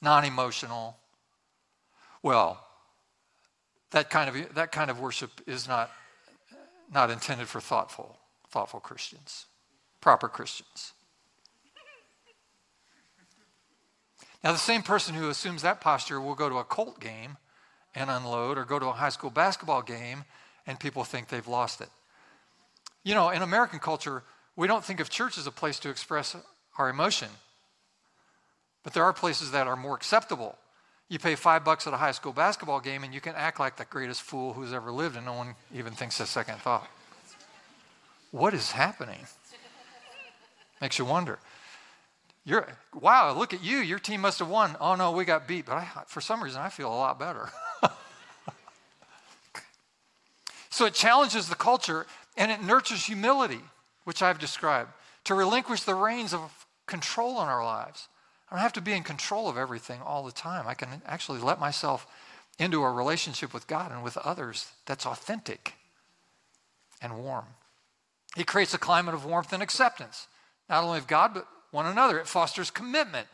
non-emotional. 0.00 0.96
Well, 2.22 2.64
that 3.90 4.10
kind 4.10 4.28
of 4.30 4.54
that 4.54 4.70
kind 4.70 4.92
of 4.92 5.00
worship 5.00 5.40
is 5.48 5.66
not 5.66 5.90
not 6.94 7.10
intended 7.10 7.48
for 7.48 7.60
thoughtful 7.60 8.16
thoughtful 8.48 8.78
Christians, 8.78 9.46
proper 10.00 10.28
Christians. 10.28 10.92
Now, 14.42 14.52
the 14.52 14.58
same 14.58 14.82
person 14.82 15.14
who 15.14 15.28
assumes 15.28 15.62
that 15.62 15.80
posture 15.80 16.20
will 16.20 16.34
go 16.34 16.48
to 16.48 16.56
a 16.56 16.64
Colts 16.64 16.98
game 16.98 17.36
and 17.94 18.10
unload, 18.10 18.58
or 18.58 18.64
go 18.64 18.78
to 18.78 18.86
a 18.86 18.92
high 18.92 19.10
school 19.10 19.30
basketball 19.30 19.82
game 19.82 20.24
and 20.66 20.80
people 20.80 21.04
think 21.04 21.28
they've 21.28 21.46
lost 21.46 21.80
it. 21.80 21.88
You 23.04 23.14
know, 23.14 23.30
in 23.30 23.42
American 23.42 23.78
culture, 23.78 24.22
we 24.56 24.66
don't 24.66 24.84
think 24.84 25.00
of 25.00 25.10
church 25.10 25.36
as 25.38 25.46
a 25.46 25.50
place 25.50 25.78
to 25.80 25.90
express 25.90 26.36
our 26.78 26.88
emotion, 26.88 27.28
but 28.82 28.94
there 28.94 29.04
are 29.04 29.12
places 29.12 29.50
that 29.50 29.66
are 29.66 29.76
more 29.76 29.94
acceptable. 29.94 30.56
You 31.08 31.18
pay 31.18 31.34
five 31.34 31.64
bucks 31.64 31.86
at 31.86 31.92
a 31.92 31.98
high 31.98 32.12
school 32.12 32.32
basketball 32.32 32.80
game 32.80 33.04
and 33.04 33.12
you 33.12 33.20
can 33.20 33.34
act 33.36 33.60
like 33.60 33.76
the 33.76 33.84
greatest 33.84 34.22
fool 34.22 34.54
who's 34.54 34.72
ever 34.72 34.90
lived, 34.90 35.16
and 35.16 35.26
no 35.26 35.34
one 35.34 35.54
even 35.74 35.92
thinks 35.92 36.18
a 36.20 36.26
second 36.26 36.58
thought. 36.58 36.88
What 38.30 38.54
is 38.54 38.72
happening? 38.72 39.26
Makes 40.80 40.98
you 40.98 41.04
wonder. 41.04 41.38
You're, 42.44 42.66
wow, 42.92 43.32
look 43.32 43.54
at 43.54 43.62
you. 43.62 43.78
Your 43.78 43.98
team 43.98 44.20
must 44.22 44.40
have 44.40 44.48
won. 44.48 44.76
Oh, 44.80 44.96
no, 44.96 45.12
we 45.12 45.24
got 45.24 45.46
beat. 45.46 45.66
But 45.66 45.76
I, 45.76 45.88
for 46.06 46.20
some 46.20 46.42
reason, 46.42 46.60
I 46.60 46.68
feel 46.68 46.88
a 46.88 46.94
lot 46.94 47.18
better. 47.18 47.48
so 50.70 50.86
it 50.86 50.94
challenges 50.94 51.48
the 51.48 51.54
culture 51.54 52.06
and 52.36 52.50
it 52.50 52.62
nurtures 52.62 53.04
humility, 53.04 53.60
which 54.04 54.22
I've 54.22 54.38
described, 54.38 54.90
to 55.24 55.34
relinquish 55.34 55.82
the 55.82 55.94
reins 55.94 56.34
of 56.34 56.66
control 56.86 57.40
in 57.42 57.48
our 57.48 57.64
lives. 57.64 58.08
I 58.50 58.56
don't 58.56 58.62
have 58.62 58.72
to 58.74 58.80
be 58.80 58.92
in 58.92 59.02
control 59.02 59.48
of 59.48 59.56
everything 59.56 60.00
all 60.02 60.24
the 60.24 60.32
time. 60.32 60.66
I 60.66 60.74
can 60.74 61.00
actually 61.06 61.40
let 61.40 61.60
myself 61.60 62.06
into 62.58 62.82
a 62.82 62.90
relationship 62.90 63.54
with 63.54 63.66
God 63.66 63.92
and 63.92 64.02
with 64.02 64.16
others 64.18 64.72
that's 64.84 65.06
authentic 65.06 65.74
and 67.00 67.24
warm. 67.24 67.46
He 68.36 68.44
creates 68.44 68.74
a 68.74 68.78
climate 68.78 69.14
of 69.14 69.24
warmth 69.24 69.52
and 69.52 69.62
acceptance, 69.62 70.26
not 70.68 70.84
only 70.84 70.98
of 70.98 71.06
God, 71.06 71.34
but 71.34 71.46
one 71.72 71.86
another. 71.86 72.20
It 72.20 72.28
fosters 72.28 72.70
commitment. 72.70 73.26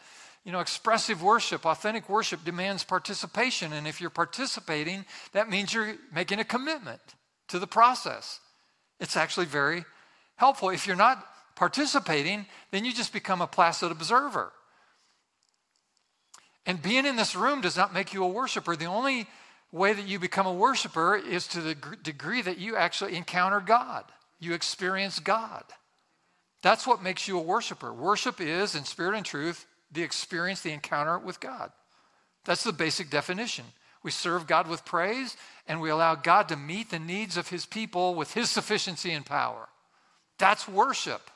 You 0.44 0.52
know, 0.52 0.60
expressive 0.60 1.22
worship, 1.22 1.66
authentic 1.66 2.08
worship 2.08 2.42
demands 2.44 2.82
participation. 2.82 3.74
And 3.74 3.86
if 3.86 4.00
you're 4.00 4.08
participating, 4.08 5.04
that 5.32 5.50
means 5.50 5.74
you're 5.74 5.96
making 6.14 6.38
a 6.38 6.44
commitment 6.44 7.02
to 7.48 7.58
the 7.58 7.66
process. 7.66 8.40
It's 8.98 9.16
actually 9.16 9.46
very 9.46 9.84
helpful. 10.36 10.70
If 10.70 10.86
you're 10.86 10.96
not 10.96 11.26
participating, 11.54 12.46
then 12.70 12.84
you 12.84 12.94
just 12.94 13.12
become 13.12 13.42
a 13.42 13.46
placid 13.46 13.92
observer. 13.92 14.52
And 16.64 16.80
being 16.80 17.04
in 17.04 17.16
this 17.16 17.34
room 17.34 17.60
does 17.60 17.76
not 17.76 17.92
make 17.92 18.14
you 18.14 18.22
a 18.24 18.28
worshiper. 18.28 18.76
The 18.76 18.86
only 18.86 19.26
way 19.72 19.92
that 19.92 20.06
you 20.06 20.18
become 20.18 20.46
a 20.46 20.52
worshiper 20.52 21.16
is 21.16 21.46
to 21.48 21.60
the 21.60 21.74
degree 22.02 22.42
that 22.42 22.58
you 22.58 22.76
actually 22.76 23.16
encounter 23.16 23.60
God, 23.60 24.04
you 24.38 24.54
experience 24.54 25.18
God. 25.18 25.64
That's 26.62 26.86
what 26.86 27.02
makes 27.02 27.28
you 27.28 27.38
a 27.38 27.42
worshiper. 27.42 27.92
Worship 27.92 28.40
is, 28.40 28.74
in 28.74 28.84
spirit 28.84 29.16
and 29.16 29.24
truth, 29.24 29.66
the 29.92 30.02
experience, 30.02 30.60
the 30.60 30.72
encounter 30.72 31.18
with 31.18 31.40
God. 31.40 31.70
That's 32.44 32.64
the 32.64 32.72
basic 32.72 33.10
definition. 33.10 33.64
We 34.02 34.10
serve 34.10 34.46
God 34.46 34.68
with 34.68 34.84
praise, 34.84 35.36
and 35.66 35.80
we 35.80 35.90
allow 35.90 36.14
God 36.14 36.48
to 36.48 36.56
meet 36.56 36.90
the 36.90 36.98
needs 36.98 37.36
of 37.36 37.48
his 37.48 37.66
people 37.66 38.14
with 38.14 38.34
his 38.34 38.48
sufficiency 38.50 39.12
and 39.12 39.24
power. 39.24 39.68
That's 40.38 40.68
worship. 40.68 41.30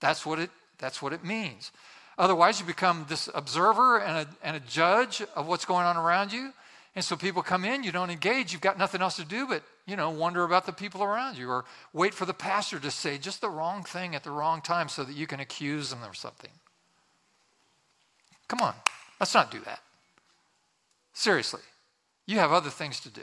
That's 0.00 0.24
what 0.24 0.38
it, 0.38 0.50
that's 0.78 1.02
what 1.02 1.12
it 1.12 1.24
means. 1.24 1.72
Otherwise, 2.16 2.60
you 2.60 2.66
become 2.66 3.06
this 3.08 3.28
observer 3.34 3.98
and 4.00 4.26
a, 4.26 4.28
and 4.42 4.56
a 4.56 4.60
judge 4.60 5.22
of 5.36 5.46
what's 5.46 5.64
going 5.64 5.86
on 5.86 5.96
around 5.96 6.32
you. 6.32 6.52
And 6.94 7.04
so 7.04 7.16
people 7.16 7.42
come 7.42 7.64
in, 7.64 7.84
you 7.84 7.92
don't 7.92 8.10
engage, 8.10 8.52
you've 8.52 8.60
got 8.60 8.78
nothing 8.78 9.02
else 9.02 9.16
to 9.16 9.24
do 9.24 9.46
but, 9.46 9.62
you 9.86 9.94
know, 9.94 10.10
wonder 10.10 10.44
about 10.44 10.66
the 10.66 10.72
people 10.72 11.02
around 11.02 11.38
you 11.38 11.48
or 11.48 11.64
wait 11.92 12.14
for 12.14 12.24
the 12.24 12.34
pastor 12.34 12.78
to 12.80 12.90
say 12.90 13.18
just 13.18 13.40
the 13.40 13.50
wrong 13.50 13.84
thing 13.84 14.14
at 14.14 14.24
the 14.24 14.30
wrong 14.30 14.60
time 14.60 14.88
so 14.88 15.04
that 15.04 15.14
you 15.14 15.26
can 15.26 15.38
accuse 15.38 15.90
them 15.90 16.02
of 16.02 16.16
something. 16.16 16.50
Come 18.48 18.60
on, 18.60 18.74
let's 19.20 19.34
not 19.34 19.50
do 19.50 19.60
that. 19.60 19.80
Seriously, 21.12 21.60
you 22.26 22.38
have 22.38 22.52
other 22.52 22.70
things 22.70 23.00
to 23.00 23.10
do. 23.10 23.22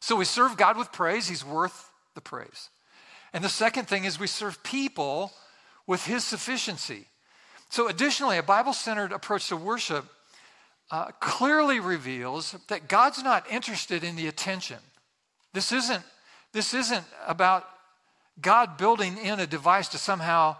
So 0.00 0.16
we 0.16 0.26
serve 0.26 0.58
God 0.58 0.76
with 0.76 0.92
praise, 0.92 1.28
He's 1.28 1.44
worth 1.44 1.90
the 2.14 2.20
praise. 2.20 2.68
And 3.32 3.42
the 3.42 3.48
second 3.48 3.88
thing 3.88 4.04
is 4.04 4.20
we 4.20 4.26
serve 4.26 4.62
people 4.62 5.32
with 5.86 6.04
His 6.04 6.24
sufficiency. 6.24 7.06
So, 7.70 7.88
additionally, 7.88 8.36
a 8.36 8.42
Bible 8.42 8.74
centered 8.74 9.12
approach 9.12 9.48
to 9.48 9.56
worship 9.56 10.04
uh, 10.90 11.06
clearly 11.20 11.80
reveals 11.80 12.56
that 12.68 12.88
God's 12.88 13.22
not 13.22 13.50
interested 13.50 14.04
in 14.04 14.16
the 14.16 14.26
attention. 14.26 14.78
This 15.52 15.72
isn't, 15.72 16.02
this 16.52 16.74
isn't 16.74 17.04
about 17.26 17.64
God 18.40 18.76
building 18.76 19.16
in 19.18 19.40
a 19.40 19.46
device 19.46 19.88
to 19.88 19.98
somehow 19.98 20.56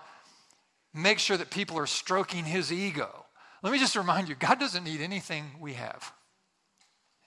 make 0.94 1.18
sure 1.18 1.37
that 1.37 1.50
people 1.50 1.78
are 1.78 1.87
stroking 1.87 2.44
his 2.44 2.72
ego. 2.72 3.24
Let 3.62 3.72
me 3.72 3.78
just 3.78 3.96
remind 3.96 4.28
you 4.28 4.34
God 4.34 4.60
doesn't 4.60 4.84
need 4.84 5.00
anything 5.00 5.44
we 5.58 5.72
have, 5.74 6.12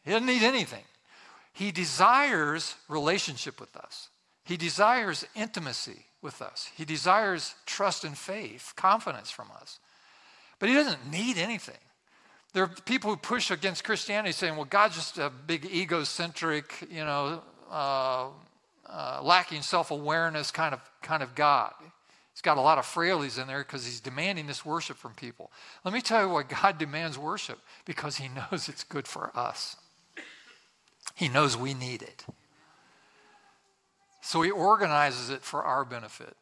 He 0.03 0.12
doesn't 0.12 0.27
need 0.27 0.43
anything. 0.43 0.83
He 1.53 1.71
desires 1.71 2.75
relationship 2.88 3.60
with 3.60 3.75
us, 3.75 4.10
He 4.45 4.57
desires 4.57 5.25
intimacy 5.36 6.05
with 6.21 6.41
us, 6.41 6.69
He 6.75 6.86
desires 6.86 7.55
trust 7.65 8.03
and 8.03 8.17
faith, 8.17 8.73
confidence 8.75 9.31
from 9.31 9.49
us. 9.60 9.79
But 10.60 10.69
He 10.69 10.75
doesn't 10.75 11.12
need 11.12 11.38
anything. 11.38 11.75
There 12.53 12.63
are 12.63 12.71
people 12.86 13.12
who 13.12 13.17
push 13.17 13.51
against 13.51 13.83
Christianity 13.83 14.31
saying, 14.31 14.55
well, 14.55 14.65
God's 14.65 14.95
just 14.95 15.17
a 15.17 15.29
big 15.29 15.65
egocentric, 15.65 16.88
you 16.89 17.03
know, 17.03 17.41
uh, 17.69 18.27
uh, 18.89 19.19
lacking 19.21 19.62
self 19.62 19.91
awareness 19.91 20.51
kind 20.51 20.73
of, 20.73 20.81
kind 21.01 21.21
of 21.21 21.36
God. 21.36 21.73
He's 22.33 22.41
got 22.41 22.57
a 22.57 22.62
lot 22.62 22.77
of 22.77 22.86
frailties 22.86 23.38
in 23.38 23.47
there 23.47 23.60
because 23.60 23.86
he's 23.86 23.99
demanding 23.99 24.45
this 24.45 24.63
worship 24.63 24.97
from 24.97 25.13
people. 25.15 25.51
Let 25.83 25.93
me 25.93 26.01
tell 26.01 26.21
you 26.21 26.29
why 26.29 26.43
God 26.43 26.77
demands 26.77 27.17
worship 27.17 27.60
because 27.86 28.17
he 28.17 28.27
knows 28.51 28.69
it's 28.69 28.83
good 28.83 29.07
for 29.07 29.31
us. 29.36 29.75
He 31.15 31.27
knows 31.27 31.57
we 31.57 31.73
need 31.73 32.03
it. 32.03 32.25
So 34.21 34.41
he 34.41 34.51
organizes 34.51 35.29
it 35.29 35.41
for 35.41 35.63
our 35.63 35.83
benefit, 35.83 36.36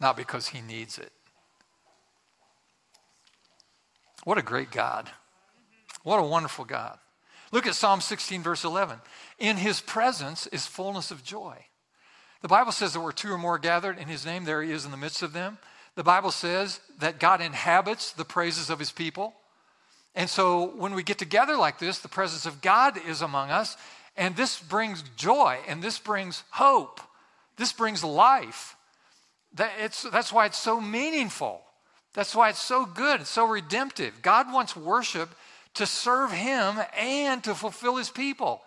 not 0.00 0.16
because 0.16 0.48
he 0.48 0.60
needs 0.60 0.98
it. 0.98 1.12
What 4.22 4.38
a 4.38 4.42
great 4.42 4.70
God. 4.70 5.10
What 6.04 6.20
a 6.20 6.22
wonderful 6.22 6.64
God. 6.64 6.98
Look 7.50 7.66
at 7.66 7.74
Psalm 7.74 8.00
16, 8.00 8.42
verse 8.42 8.64
11. 8.64 8.98
In 9.38 9.56
his 9.56 9.80
presence 9.80 10.46
is 10.46 10.66
fullness 10.66 11.10
of 11.10 11.24
joy 11.24 11.66
the 12.44 12.48
Bible 12.48 12.72
says 12.72 12.92
that 12.92 13.00
where 13.00 13.10
two 13.10 13.32
or 13.32 13.38
more 13.38 13.58
gathered 13.58 13.98
in 13.98 14.06
his 14.06 14.26
name, 14.26 14.44
there 14.44 14.62
he 14.62 14.70
is 14.70 14.84
in 14.84 14.90
the 14.90 14.98
midst 14.98 15.22
of 15.22 15.32
them. 15.32 15.56
The 15.94 16.04
Bible 16.04 16.30
says 16.30 16.78
that 16.98 17.18
God 17.18 17.40
inhabits 17.40 18.12
the 18.12 18.26
praises 18.26 18.68
of 18.68 18.78
his 18.78 18.92
people. 18.92 19.32
And 20.14 20.28
so 20.28 20.66
when 20.76 20.92
we 20.92 21.02
get 21.02 21.16
together 21.16 21.56
like 21.56 21.78
this, 21.78 22.00
the 22.00 22.08
presence 22.08 22.44
of 22.44 22.60
God 22.60 22.98
is 23.08 23.22
among 23.22 23.50
us, 23.50 23.78
and 24.14 24.36
this 24.36 24.60
brings 24.60 25.02
joy, 25.16 25.56
and 25.66 25.82
this 25.82 25.98
brings 25.98 26.44
hope, 26.50 27.00
this 27.56 27.72
brings 27.72 28.04
life. 28.04 28.76
That 29.54 29.70
that's 30.12 30.30
why 30.30 30.44
it's 30.44 30.58
so 30.58 30.82
meaningful. 30.82 31.62
That's 32.14 32.34
why 32.34 32.48
it's 32.48 32.62
so 32.62 32.86
good, 32.86 33.22
it's 33.22 33.30
so 33.30 33.46
redemptive. 33.46 34.22
God 34.22 34.52
wants 34.52 34.74
worship 34.74 35.34
to 35.74 35.86
serve 35.86 36.32
him 36.32 36.78
and 36.96 37.42
to 37.44 37.54
fulfill 37.54 37.96
his 37.96 38.08
people. 38.08 38.62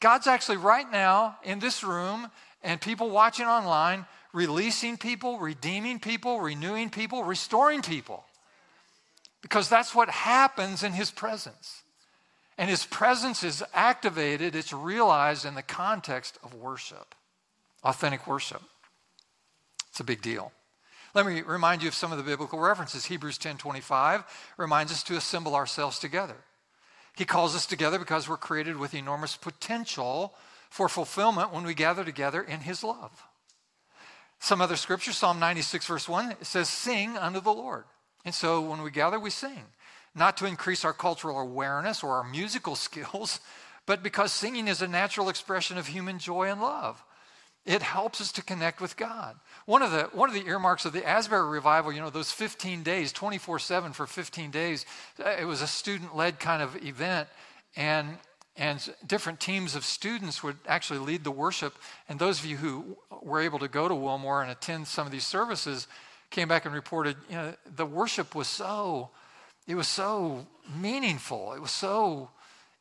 God's 0.00 0.26
actually 0.26 0.58
right 0.58 0.90
now 0.90 1.36
in 1.42 1.58
this 1.58 1.84
room 1.84 2.30
and 2.62 2.80
people 2.80 3.10
watching 3.10 3.46
online, 3.46 4.06
releasing 4.32 4.96
people, 4.96 5.38
redeeming 5.38 6.00
people, 6.00 6.40
renewing 6.40 6.90
people, 6.90 7.22
restoring 7.22 7.82
people. 7.82 8.24
Because 9.40 9.68
that's 9.68 9.94
what 9.94 10.10
happens 10.10 10.82
in 10.82 10.92
His 10.92 11.10
presence. 11.10 11.82
And 12.58 12.68
His 12.68 12.84
presence 12.84 13.44
is 13.44 13.62
activated, 13.72 14.56
it's 14.56 14.72
realized 14.72 15.44
in 15.44 15.54
the 15.54 15.62
context 15.62 16.38
of 16.42 16.54
worship, 16.54 17.14
authentic 17.84 18.26
worship. 18.26 18.62
It's 19.90 20.00
a 20.00 20.04
big 20.04 20.22
deal. 20.22 20.52
Let 21.16 21.24
me 21.24 21.40
remind 21.40 21.80
you 21.80 21.88
of 21.88 21.94
some 21.94 22.12
of 22.12 22.18
the 22.18 22.24
biblical 22.24 22.58
references. 22.58 23.06
Hebrews 23.06 23.38
10:25 23.38 24.22
reminds 24.58 24.92
us 24.92 25.02
to 25.04 25.16
assemble 25.16 25.54
ourselves 25.54 25.98
together. 25.98 26.44
He 27.14 27.24
calls 27.24 27.56
us 27.56 27.64
together 27.64 27.98
because 27.98 28.28
we're 28.28 28.36
created 28.36 28.76
with 28.76 28.92
enormous 28.92 29.34
potential 29.34 30.34
for 30.68 30.90
fulfillment 30.90 31.52
when 31.52 31.64
we 31.64 31.72
gather 31.72 32.04
together 32.04 32.42
in 32.42 32.60
his 32.60 32.84
love. 32.84 33.24
Some 34.40 34.60
other 34.60 34.76
scripture, 34.76 35.14
Psalm 35.14 35.38
96, 35.38 35.86
verse 35.86 36.06
1, 36.06 36.32
it 36.32 36.44
says, 36.44 36.68
Sing 36.68 37.16
unto 37.16 37.40
the 37.40 37.50
Lord. 37.50 37.84
And 38.26 38.34
so 38.34 38.60
when 38.60 38.82
we 38.82 38.90
gather, 38.90 39.18
we 39.18 39.30
sing, 39.30 39.64
not 40.14 40.36
to 40.36 40.44
increase 40.44 40.84
our 40.84 40.92
cultural 40.92 41.40
awareness 41.40 42.02
or 42.02 42.16
our 42.16 42.24
musical 42.24 42.76
skills, 42.86 43.40
but 43.86 44.02
because 44.02 44.34
singing 44.34 44.68
is 44.68 44.82
a 44.82 44.86
natural 44.86 45.30
expression 45.30 45.78
of 45.78 45.86
human 45.86 46.18
joy 46.18 46.50
and 46.50 46.60
love. 46.60 47.02
It 47.66 47.82
helps 47.82 48.20
us 48.20 48.32
to 48.32 48.42
connect 48.42 48.80
with 48.80 48.96
God. 48.96 49.36
One 49.66 49.82
of 49.82 49.90
the, 49.90 50.04
one 50.12 50.28
of 50.28 50.34
the 50.34 50.46
earmarks 50.46 50.84
of 50.84 50.92
the 50.92 51.06
Asbury 51.06 51.50
revival, 51.50 51.92
you 51.92 52.00
know, 52.00 52.10
those 52.10 52.30
15 52.30 52.84
days, 52.84 53.12
24 53.12 53.58
7 53.58 53.92
for 53.92 54.06
15 54.06 54.50
days, 54.50 54.86
uh, 55.24 55.30
it 55.30 55.44
was 55.44 55.62
a 55.62 55.66
student 55.66 56.16
led 56.16 56.38
kind 56.38 56.62
of 56.62 56.82
event. 56.84 57.28
And 57.76 58.18
and 58.58 58.94
different 59.06 59.38
teams 59.38 59.74
of 59.74 59.84
students 59.84 60.42
would 60.42 60.56
actually 60.66 60.98
lead 61.00 61.24
the 61.24 61.30
worship. 61.30 61.74
And 62.08 62.18
those 62.18 62.38
of 62.38 62.46
you 62.46 62.56
who 62.56 62.96
were 63.22 63.40
able 63.40 63.58
to 63.58 63.68
go 63.68 63.86
to 63.86 63.94
Wilmore 63.94 64.40
and 64.42 64.50
attend 64.50 64.86
some 64.86 65.04
of 65.04 65.12
these 65.12 65.26
services 65.26 65.86
came 66.30 66.48
back 66.48 66.64
and 66.64 66.74
reported, 66.74 67.16
you 67.28 67.36
know, 67.36 67.54
the 67.76 67.84
worship 67.84 68.34
was 68.34 68.48
so, 68.48 69.10
it 69.66 69.74
was 69.74 69.88
so 69.88 70.46
meaningful. 70.74 71.52
It 71.52 71.60
was 71.60 71.70
so 71.70 72.30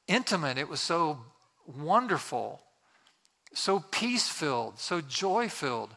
intimate. 0.08 0.58
It 0.58 0.69
was 0.69 0.80
so 0.80 1.19
wonderful, 1.67 2.62
so 3.55 3.79
peace 3.79 4.27
filled, 4.27 4.79
so 4.79 5.01
joy 5.01 5.47
filled. 5.49 5.95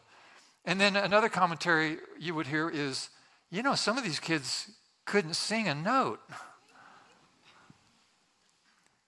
And 0.65 0.79
then 0.79 0.95
another 0.95 1.29
commentary 1.29 1.97
you 2.17 2.33
would 2.33 2.47
hear 2.47 2.69
is, 2.69 3.09
you 3.51 3.61
know, 3.61 3.75
some 3.75 3.97
of 3.97 4.03
these 4.03 4.19
kids 4.19 4.71
couldn't 5.05 5.33
sing 5.33 5.67
a 5.67 5.75
note. 5.75 6.21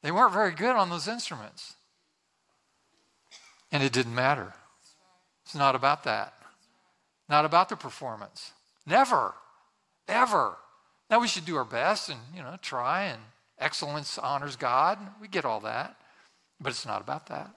They 0.03 0.11
weren't 0.11 0.33
very 0.33 0.51
good 0.51 0.75
on 0.75 0.89
those 0.89 1.07
instruments. 1.07 1.75
And 3.71 3.83
it 3.83 3.93
didn't 3.93 4.15
matter. 4.15 4.53
It's 5.45 5.55
not 5.55 5.75
about 5.75 6.03
that. 6.03 6.33
Not 7.29 7.45
about 7.45 7.69
the 7.69 7.75
performance. 7.75 8.51
Never. 8.85 9.33
Ever. 10.07 10.57
Now 11.09 11.19
we 11.19 11.27
should 11.27 11.45
do 11.45 11.55
our 11.55 11.65
best 11.65 12.09
and, 12.09 12.19
you 12.35 12.41
know, 12.41 12.57
try 12.61 13.03
and 13.03 13.21
excellence 13.59 14.17
honors 14.17 14.55
God. 14.55 14.97
We 15.21 15.27
get 15.27 15.45
all 15.45 15.61
that. 15.61 15.95
But 16.59 16.71
it's 16.71 16.85
not 16.85 17.01
about 17.01 17.27
that. 17.27 17.51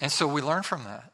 And 0.00 0.12
so 0.12 0.26
we 0.26 0.42
learn 0.42 0.62
from 0.62 0.84
that 0.84 1.12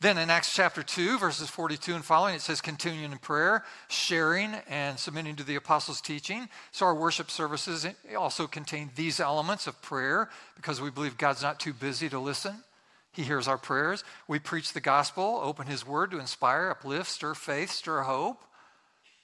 Then 0.00 0.18
in 0.18 0.28
Acts 0.28 0.52
chapter 0.54 0.82
2, 0.82 1.18
verses 1.18 1.48
42 1.48 1.94
and 1.94 2.04
following, 2.04 2.34
it 2.34 2.40
says 2.42 2.60
continuing 2.60 3.12
in 3.12 3.18
prayer, 3.18 3.64
sharing, 3.88 4.54
and 4.68 4.98
submitting 4.98 5.36
to 5.36 5.44
the 5.44 5.54
apostles' 5.54 6.00
teaching. 6.00 6.48
So 6.72 6.86
our 6.86 6.94
worship 6.94 7.30
services 7.30 7.86
also 8.18 8.46
contain 8.46 8.90
these 8.96 9.20
elements 9.20 9.66
of 9.66 9.80
prayer 9.80 10.28
because 10.56 10.80
we 10.80 10.90
believe 10.90 11.16
God's 11.16 11.42
not 11.42 11.60
too 11.60 11.72
busy 11.72 12.08
to 12.10 12.18
listen. 12.18 12.64
He 13.12 13.22
hears 13.22 13.46
our 13.46 13.56
prayers. 13.56 14.02
We 14.26 14.40
preach 14.40 14.72
the 14.72 14.80
gospel, 14.80 15.40
open 15.42 15.68
His 15.68 15.86
word 15.86 16.10
to 16.10 16.18
inspire, 16.18 16.68
uplift, 16.70 17.08
stir 17.08 17.34
faith, 17.34 17.70
stir 17.70 18.02
hope. 18.02 18.42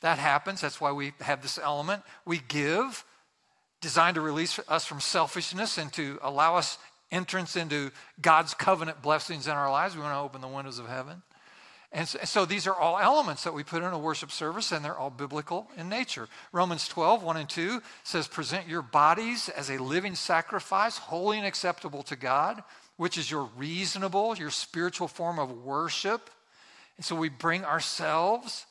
That 0.01 0.19
happens. 0.19 0.61
That's 0.61 0.81
why 0.81 0.93
we 0.93 1.13
have 1.21 1.43
this 1.43 1.59
element. 1.59 2.05
We 2.25 2.41
give, 2.49 3.05
designed 3.81 4.15
to 4.15 4.21
release 4.21 4.59
us 4.69 4.87
from 4.87 5.01
selfishness 5.01 5.77
and 5.77 5.93
to 5.95 6.19
allow 6.23 6.57
us 6.57 6.79
entrance 7.11 7.57
into 7.57 7.91
God's 8.21 8.55
covenant 8.55 9.03
blessings 9.03 9.47
in 9.47 9.53
our 9.53 9.71
lives. 9.71 9.97
We 9.97 10.03
want 10.03 10.15
to 10.15 10.21
open 10.21 10.41
the 10.41 10.49
windows 10.49 10.79
of 10.79 10.89
heaven. 10.89 11.23
And 11.93 12.07
so, 12.07 12.19
so, 12.23 12.45
these 12.45 12.69
are 12.69 12.75
all 12.75 13.01
elements 13.01 13.43
that 13.43 13.55
we 13.55 13.65
put 13.65 13.83
in 13.83 13.93
a 13.93 13.99
worship 13.99 14.31
service, 14.31 14.71
and 14.71 14.85
they're 14.85 14.97
all 14.97 15.11
biblical 15.11 15.69
in 15.77 15.89
nature. 15.89 16.29
Romans 16.53 16.87
12, 16.87 17.25
1 17.25 17.37
and 17.37 17.49
2 17.49 17.83
says, 18.05 18.29
Present 18.29 18.69
your 18.69 18.83
bodies 18.83 19.49
as 19.49 19.71
a 19.71 19.79
living 19.79 20.15
sacrifice, 20.15 20.99
holy 20.99 21.39
and 21.39 21.47
acceptable 21.47 22.05
to 22.05 22.15
God, 22.15 22.63
which 22.97 23.19
is 23.19 23.29
your 23.29 23.49
reasonable, 23.57 24.37
your 24.37 24.51
spiritual 24.51 25.09
form 25.09 25.41
of 25.41 25.65
worship. 25.65 26.31
And 26.97 27.05
so 27.05 27.17
we 27.17 27.29
bring 27.29 27.65
ourselves, 27.65 28.67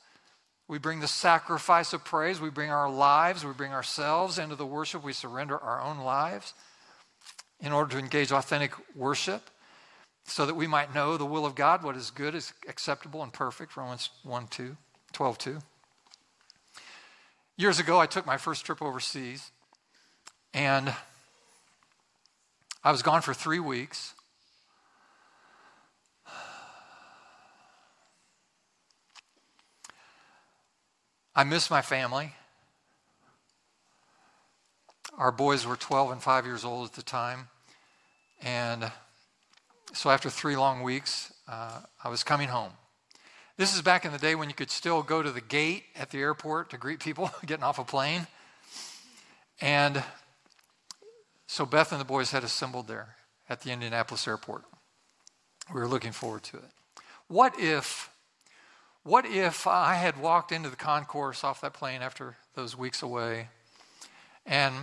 we 0.70 0.78
bring 0.78 1.02
the 1.02 1.08
sacrifice 1.08 1.92
of 1.92 2.06
praise, 2.06 2.40
we 2.40 2.50
bring 2.50 2.70
our 2.70 2.90
lives, 2.90 3.44
we 3.44 3.52
bring 3.52 3.74
ourselves 3.74 4.40
into 4.40 4.56
the 4.56 4.66
worship, 4.66 5.04
we 5.04 5.12
surrender 5.12 5.58
our 5.58 5.82
own 5.82 5.98
lives 5.98 6.54
in 7.62 7.72
order 7.72 7.92
to 7.92 7.98
engage 8.00 8.32
authentic 8.32 8.72
worship 8.96 9.50
so 10.24 10.46
that 10.46 10.56
we 10.56 10.68
might 10.68 10.94
know 10.94 11.18
the 11.18 11.26
will 11.26 11.46
of 11.46 11.56
God, 11.56 11.84
what 11.84 11.96
is 11.96 12.12
good, 12.12 12.36
is 12.36 12.54
acceptable, 12.68 13.24
and 13.24 13.34
perfect. 13.34 13.76
Romans 13.76 14.10
1 14.24 14.48
2, 14.48 14.78
12 15.12 15.38
2. 15.38 15.60
Years 17.58 17.80
ago, 17.80 18.00
I 18.00 18.06
took 18.06 18.26
my 18.26 18.38
first 18.38 18.66
trip 18.66 18.82
overseas, 18.82 19.52
and 20.54 20.94
I 22.84 22.92
was 22.92 23.02
gone 23.02 23.22
for 23.22 23.34
three 23.34 23.60
weeks. 23.60 24.14
I 31.36 31.44
missed 31.44 31.70
my 31.70 31.82
family. 31.82 32.34
Our 35.20 35.34
boys 35.34 35.68
were 35.68 35.76
12 35.76 36.12
and 36.12 36.24
5 36.24 36.46
years 36.46 36.64
old 36.64 36.88
at 36.88 36.94
the 36.94 37.04
time. 37.04 37.50
And 38.42 38.90
so 39.92 40.10
after 40.10 40.30
three 40.30 40.56
long 40.56 40.82
weeks, 40.82 41.34
uh, 41.46 41.82
I 42.02 42.08
was 42.08 42.24
coming 42.24 42.48
home. 42.48 42.72
This 43.58 43.76
is 43.76 43.82
back 43.82 44.06
in 44.06 44.14
the 44.14 44.18
day 44.18 44.34
when 44.34 44.48
you 44.48 44.56
could 44.56 44.72
still 44.72 45.04
go 45.04 45.22
to 45.22 45.30
the 45.30 45.42
gate 45.42 45.84
at 45.98 46.12
the 46.12 46.20
airport 46.20 46.70
to 46.70 46.78
greet 46.78 47.02
people 47.02 47.32
getting 47.46 47.66
off 47.66 47.80
a 47.80 47.84
plane. 47.84 48.28
And 49.60 50.02
so 51.48 51.66
Beth 51.66 51.92
and 51.92 52.00
the 52.00 52.06
boys 52.06 52.32
had 52.32 52.46
assembled 52.46 52.88
there 52.88 53.18
at 53.50 53.60
the 53.60 53.72
Indianapolis 53.72 54.26
airport. 54.26 54.64
We 55.74 55.82
were 55.82 55.88
looking 55.90 56.14
forward 56.14 56.44
to 56.44 56.58
it. 56.58 56.72
What 57.28 57.60
if, 57.60 58.10
what 59.04 59.26
if 59.26 59.68
I 59.68 59.96
had 59.96 60.18
walked 60.18 60.54
into 60.54 60.70
the 60.70 60.78
concourse 60.78 61.44
off 61.44 61.60
that 61.60 61.74
plane 61.74 62.02
after 62.02 62.38
those 62.56 62.78
weeks 62.78 63.02
away 63.02 63.50
and 64.46 64.74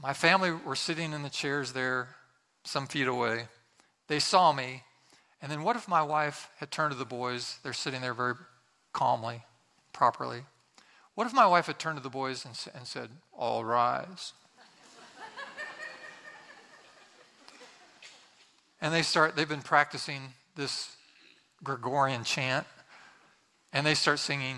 my 0.00 0.12
family 0.12 0.50
were 0.50 0.76
sitting 0.76 1.12
in 1.12 1.22
the 1.22 1.30
chairs 1.30 1.72
there, 1.72 2.16
some 2.64 2.86
feet 2.86 3.08
away. 3.08 3.48
They 4.08 4.18
saw 4.18 4.52
me. 4.52 4.84
And 5.40 5.50
then 5.50 5.62
what 5.62 5.76
if 5.76 5.88
my 5.88 6.02
wife 6.02 6.50
had 6.58 6.70
turned 6.70 6.92
to 6.92 6.98
the 6.98 7.04
boys? 7.04 7.58
They're 7.62 7.72
sitting 7.72 8.00
there 8.00 8.14
very 8.14 8.34
calmly, 8.92 9.42
properly. 9.92 10.42
What 11.14 11.26
if 11.26 11.34
my 11.34 11.46
wife 11.46 11.66
had 11.66 11.78
turned 11.78 11.98
to 11.98 12.02
the 12.02 12.08
boys 12.08 12.44
and, 12.44 12.58
and 12.74 12.86
said, 12.86 13.10
All 13.36 13.64
rise? 13.64 14.32
and 18.80 18.94
they 18.94 19.02
start, 19.02 19.36
they've 19.36 19.48
been 19.48 19.62
practicing 19.62 20.34
this 20.56 20.96
Gregorian 21.62 22.24
chant, 22.24 22.66
and 23.72 23.86
they 23.86 23.94
start 23.94 24.18
singing, 24.18 24.56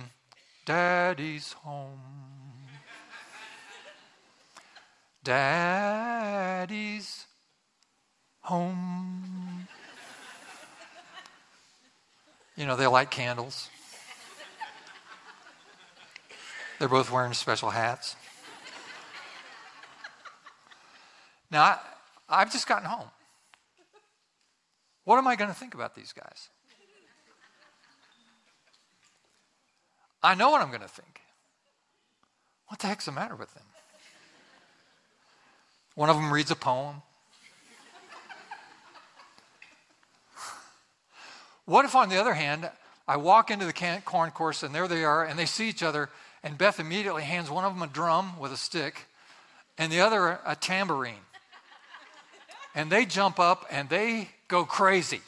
Daddy's 0.65 1.53
home. 1.53 2.34
Daddy's 5.25 7.25
home. 8.41 9.67
You 12.57 12.67
know, 12.67 12.77
they 12.77 12.87
light 12.87 13.11
candles. 13.11 13.71
They're 16.79 16.89
both 16.89 17.11
wearing 17.11 17.33
special 17.33 17.71
hats. 17.71 18.17
Now, 21.51 21.63
I, 21.63 21.79
I've 22.29 22.53
just 22.53 22.69
gotten 22.69 22.89
home. 22.89 23.09
What 25.05 25.19
am 25.19 25.27
I 25.27 25.37
going 25.37 25.51
to 25.51 25.57
think 25.57 25.75
about 25.75 25.95
these 25.95 26.13
guys? 26.13 26.51
I 30.23 30.35
know 30.35 30.51
what 30.51 30.61
I'm 30.61 30.69
going 30.69 30.81
to 30.81 30.89
think. 30.89 31.21
What 32.69 32.81
the 32.81 32.87
heck's 32.87 33.07
the 33.07 33.13
matter 33.13 33.37
with 33.37 33.55
them? 33.55 33.65
One 35.95 36.11
of 36.11 36.17
them 36.17 36.33
reads 36.33 36.51
a 36.51 36.57
poem. 36.57 37.03
What 41.67 41.85
if, 41.85 41.95
on 41.95 42.09
the 42.09 42.19
other 42.19 42.35
hand, 42.35 42.71
I 43.07 43.17
walk 43.17 43.51
into 43.51 43.65
the 43.65 44.01
corn 44.05 44.31
course 44.31 44.63
and 44.63 44.75
there 44.75 44.89
they 44.89 45.05
are 45.05 45.25
and 45.25 45.39
they 45.39 45.47
see 45.47 45.69
each 45.69 45.83
other, 45.83 46.11
and 46.43 46.59
Beth 46.59 46.79
immediately 46.79 47.23
hands 47.23 47.51
one 47.51 47.65
of 47.65 47.73
them 47.73 47.83
a 47.83 47.87
drum 47.87 48.39
with 48.39 48.53
a 48.53 48.57
stick 48.57 49.07
and 49.79 49.91
the 49.91 50.01
other 50.01 50.41
a 50.45 50.57
tambourine. 50.57 51.15
And 52.75 52.91
they 52.91 53.07
jump 53.07 53.39
up 53.39 53.67
and 53.71 53.89
they 53.89 54.29
go 54.49 54.65
crazy. 54.65 55.21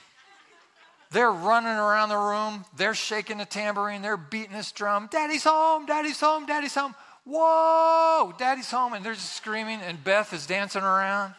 They're 1.12 1.31
running 1.31 1.70
around 1.70 2.09
the 2.09 2.18
room, 2.18 2.64
they're 2.76 2.94
shaking 2.94 3.38
the 3.38 3.44
tambourine, 3.44 4.02
they're 4.02 4.16
beating 4.16 4.52
this 4.52 4.72
drum. 4.72 5.09
Daddy's 5.11 5.44
home, 5.44 5.87
daddy's 5.87 6.20
home, 6.20 6.46
daddy's 6.46 6.74
home. 6.74 6.94
Whoa, 7.29 8.33
daddy's 8.39 8.71
home. 8.71 8.93
And 8.95 9.05
they're 9.05 9.15
just 9.15 9.35
screaming, 9.35 9.81
and 9.81 10.03
Beth 10.03 10.33
is 10.33 10.47
dancing 10.47 10.83
around, 10.83 11.35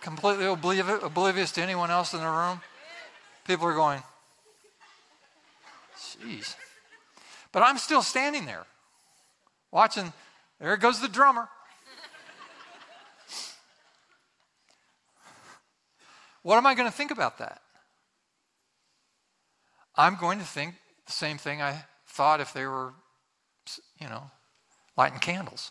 completely 0.00 0.46
oblivious 0.46 1.50
to 1.52 1.60
anyone 1.60 1.90
else 1.90 2.14
in 2.14 2.20
the 2.20 2.26
room. 2.26 2.60
People 3.44 3.66
are 3.66 3.74
going, 3.74 4.00
jeez. 5.98 6.54
But 7.50 7.64
I'm 7.64 7.78
still 7.78 8.02
standing 8.02 8.46
there, 8.46 8.64
watching. 9.72 10.12
There 10.60 10.76
goes 10.76 11.00
the 11.00 11.08
drummer. 11.08 11.48
What 16.44 16.56
am 16.56 16.66
I 16.66 16.74
going 16.74 16.88
to 16.88 16.96
think 16.96 17.10
about 17.10 17.38
that? 17.38 17.60
I'm 19.96 20.16
going 20.16 20.38
to 20.38 20.44
think 20.44 20.76
the 21.06 21.12
same 21.12 21.36
thing 21.36 21.60
I 21.60 21.84
thought 22.06 22.40
if 22.40 22.52
they 22.52 22.66
were, 22.66 22.94
you 24.00 24.08
know, 24.08 24.30
lighting 24.96 25.18
candles. 25.18 25.70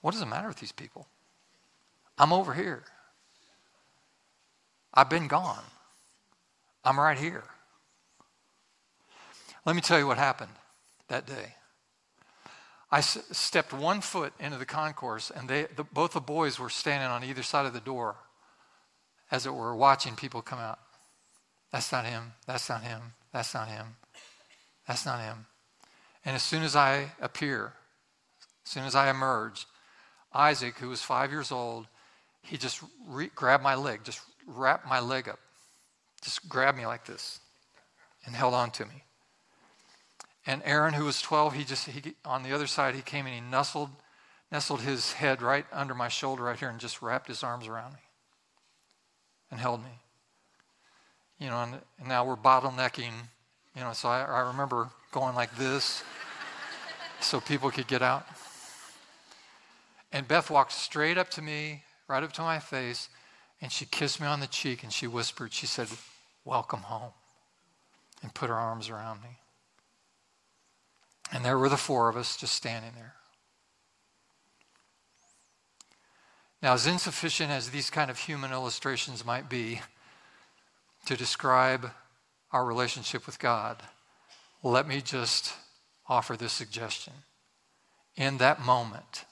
What 0.00 0.12
does 0.12 0.22
it 0.22 0.26
matter 0.26 0.48
with 0.48 0.60
these 0.60 0.72
people? 0.72 1.08
I'm 2.16 2.32
over 2.32 2.54
here. 2.54 2.84
I've 4.94 5.10
been 5.10 5.28
gone. 5.28 5.62
I'm 6.84 6.98
right 6.98 7.18
here. 7.18 7.44
Let 9.64 9.76
me 9.76 9.82
tell 9.82 9.98
you 9.98 10.06
what 10.06 10.18
happened 10.18 10.52
that 11.08 11.26
day. 11.26 11.54
I 12.90 12.98
s- 12.98 13.18
stepped 13.32 13.72
one 13.72 14.00
foot 14.00 14.32
into 14.40 14.56
the 14.56 14.64
concourse, 14.64 15.30
and 15.30 15.48
they, 15.48 15.66
the, 15.76 15.84
both 15.84 16.12
the 16.12 16.20
boys 16.20 16.58
were 16.58 16.70
standing 16.70 17.08
on 17.08 17.22
either 17.22 17.42
side 17.42 17.66
of 17.66 17.74
the 17.74 17.80
door, 17.80 18.16
as 19.30 19.44
it 19.44 19.54
were, 19.54 19.76
watching 19.76 20.16
people 20.16 20.40
come 20.40 20.58
out. 20.58 20.78
That's 21.70 21.92
not 21.92 22.06
him. 22.06 22.32
That's 22.46 22.68
not 22.68 22.82
him. 22.82 23.12
That's 23.32 23.52
not 23.52 23.68
him. 23.68 23.96
That's 24.86 25.04
not 25.04 25.20
him. 25.20 25.46
And 26.24 26.34
as 26.34 26.42
soon 26.42 26.62
as 26.62 26.74
I 26.74 27.12
appear, 27.20 27.74
as 28.68 28.72
soon 28.72 28.84
as 28.84 28.94
I 28.94 29.08
emerged, 29.08 29.64
Isaac, 30.30 30.76
who 30.76 30.90
was 30.90 31.00
five 31.00 31.30
years 31.30 31.50
old, 31.50 31.86
he 32.42 32.58
just 32.58 32.82
re- 33.06 33.30
grabbed 33.34 33.62
my 33.62 33.74
leg, 33.74 34.00
just 34.04 34.20
wrapped 34.46 34.86
my 34.86 35.00
leg 35.00 35.26
up, 35.26 35.38
just 36.20 36.46
grabbed 36.50 36.76
me 36.76 36.84
like 36.84 37.06
this 37.06 37.40
and 38.26 38.36
held 38.36 38.52
on 38.52 38.70
to 38.72 38.84
me. 38.84 39.04
And 40.46 40.60
Aaron, 40.66 40.92
who 40.92 41.06
was 41.06 41.22
12, 41.22 41.54
he 41.54 41.64
just, 41.64 41.86
he, 41.86 42.14
on 42.26 42.42
the 42.42 42.52
other 42.52 42.66
side, 42.66 42.94
he 42.94 43.00
came 43.00 43.24
and 43.24 43.34
he 43.34 43.40
nestled, 43.40 43.88
nestled 44.52 44.82
his 44.82 45.12
head 45.12 45.40
right 45.40 45.64
under 45.72 45.94
my 45.94 46.08
shoulder 46.08 46.42
right 46.42 46.58
here 46.58 46.68
and 46.68 46.78
just 46.78 47.00
wrapped 47.00 47.28
his 47.28 47.42
arms 47.42 47.66
around 47.68 47.94
me 47.94 48.00
and 49.50 49.60
held 49.60 49.82
me. 49.82 49.98
You 51.38 51.48
know, 51.48 51.62
and, 51.62 51.78
and 51.98 52.08
now 52.08 52.26
we're 52.26 52.36
bottlenecking, 52.36 53.12
you 53.74 53.80
know, 53.80 53.94
so 53.94 54.10
I, 54.10 54.24
I 54.24 54.40
remember 54.48 54.90
going 55.10 55.34
like 55.34 55.56
this 55.56 56.02
so 57.22 57.40
people 57.40 57.70
could 57.70 57.86
get 57.86 58.02
out. 58.02 58.26
And 60.12 60.26
Beth 60.26 60.50
walked 60.50 60.72
straight 60.72 61.18
up 61.18 61.30
to 61.30 61.42
me, 61.42 61.82
right 62.08 62.22
up 62.22 62.32
to 62.34 62.42
my 62.42 62.58
face, 62.58 63.08
and 63.60 63.70
she 63.70 63.84
kissed 63.84 64.20
me 64.20 64.26
on 64.26 64.40
the 64.40 64.46
cheek 64.46 64.82
and 64.82 64.92
she 64.92 65.06
whispered, 65.06 65.52
she 65.52 65.66
said, 65.66 65.88
Welcome 66.44 66.80
home. 66.80 67.12
and 68.22 68.34
put 68.34 68.48
her 68.48 68.54
arms 68.54 68.88
around 68.88 69.22
me. 69.22 69.38
And 71.30 71.44
there 71.44 71.58
were 71.58 71.68
the 71.68 71.76
four 71.76 72.08
of 72.08 72.16
us 72.16 72.36
just 72.36 72.54
standing 72.54 72.92
there. 72.94 73.14
Now, 76.62 76.72
as 76.72 76.86
insufficient 76.86 77.50
as 77.50 77.70
these 77.70 77.90
kind 77.90 78.10
of 78.10 78.18
human 78.18 78.50
illustrations 78.50 79.24
might 79.24 79.48
be 79.48 79.80
to 81.06 81.16
describe 81.16 81.90
our 82.50 82.64
relationship 82.64 83.26
with 83.26 83.38
God, 83.38 83.82
let 84.62 84.88
me 84.88 85.00
just 85.00 85.52
offer 86.08 86.36
this 86.36 86.52
suggestion. 86.52 87.12
In 88.16 88.38
that 88.38 88.60
moment, 88.60 89.24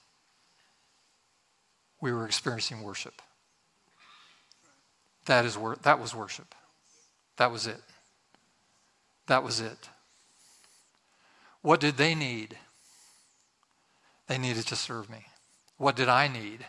we 2.06 2.12
were 2.12 2.24
experiencing 2.24 2.84
worship. 2.84 3.20
That, 5.24 5.44
is 5.44 5.58
wor- 5.58 5.76
that 5.82 5.98
was 5.98 6.14
worship. 6.14 6.54
That 7.36 7.50
was 7.50 7.66
it. 7.66 7.80
That 9.26 9.42
was 9.42 9.58
it. 9.58 9.88
What 11.62 11.80
did 11.80 11.96
they 11.96 12.14
need? 12.14 12.58
They 14.28 14.38
needed 14.38 14.68
to 14.68 14.76
serve 14.76 15.10
me. 15.10 15.26
What 15.78 15.96
did 15.96 16.08
I 16.08 16.28
need? 16.28 16.64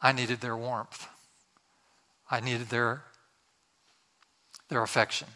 I 0.00 0.12
needed 0.12 0.42
their 0.42 0.56
warmth. 0.56 1.08
I 2.30 2.38
needed 2.38 2.68
their, 2.68 3.02
their 4.68 4.84
affection. 4.84 5.26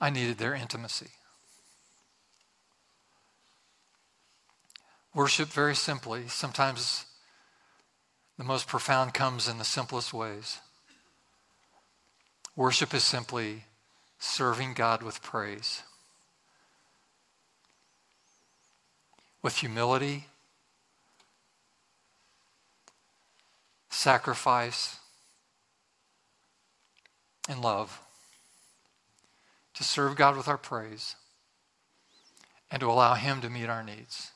I 0.00 0.08
needed 0.08 0.38
their 0.38 0.54
intimacy. 0.54 1.10
Worship, 5.16 5.48
very 5.48 5.74
simply, 5.74 6.28
sometimes 6.28 7.06
the 8.36 8.44
most 8.44 8.68
profound 8.68 9.14
comes 9.14 9.48
in 9.48 9.56
the 9.56 9.64
simplest 9.64 10.12
ways. 10.12 10.58
Worship 12.54 12.92
is 12.92 13.02
simply 13.02 13.64
serving 14.18 14.74
God 14.74 15.02
with 15.02 15.22
praise, 15.22 15.84
with 19.40 19.56
humility, 19.56 20.26
sacrifice, 23.88 24.98
and 27.48 27.62
love. 27.62 28.02
To 29.76 29.82
serve 29.82 30.14
God 30.14 30.36
with 30.36 30.46
our 30.46 30.58
praise 30.58 31.16
and 32.70 32.80
to 32.80 32.90
allow 32.90 33.14
Him 33.14 33.40
to 33.40 33.48
meet 33.48 33.70
our 33.70 33.82
needs 33.82 34.32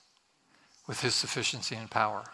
with 0.90 1.02
His 1.02 1.14
sufficiency 1.14 1.76
and 1.76 1.88
power. 1.88 2.24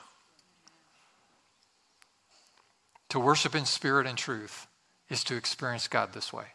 To 3.11 3.21
worship 3.21 3.55
in 3.55 3.67
spirit 3.67 4.07
and 4.07 4.17
truth 4.17 4.67
is 5.11 5.23
to 5.25 5.37
experience 5.37 5.89
God 5.89 6.15
this 6.15 6.33
way. 6.33 6.47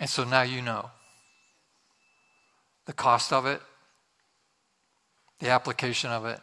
And 0.00 0.10
so 0.10 0.24
now 0.24 0.42
you 0.42 0.62
know 0.62 0.90
the 2.86 2.92
cost 2.92 3.32
of 3.32 3.46
it, 3.46 3.62
the 5.38 5.50
application 5.50 6.10
of 6.10 6.26
it, 6.26 6.40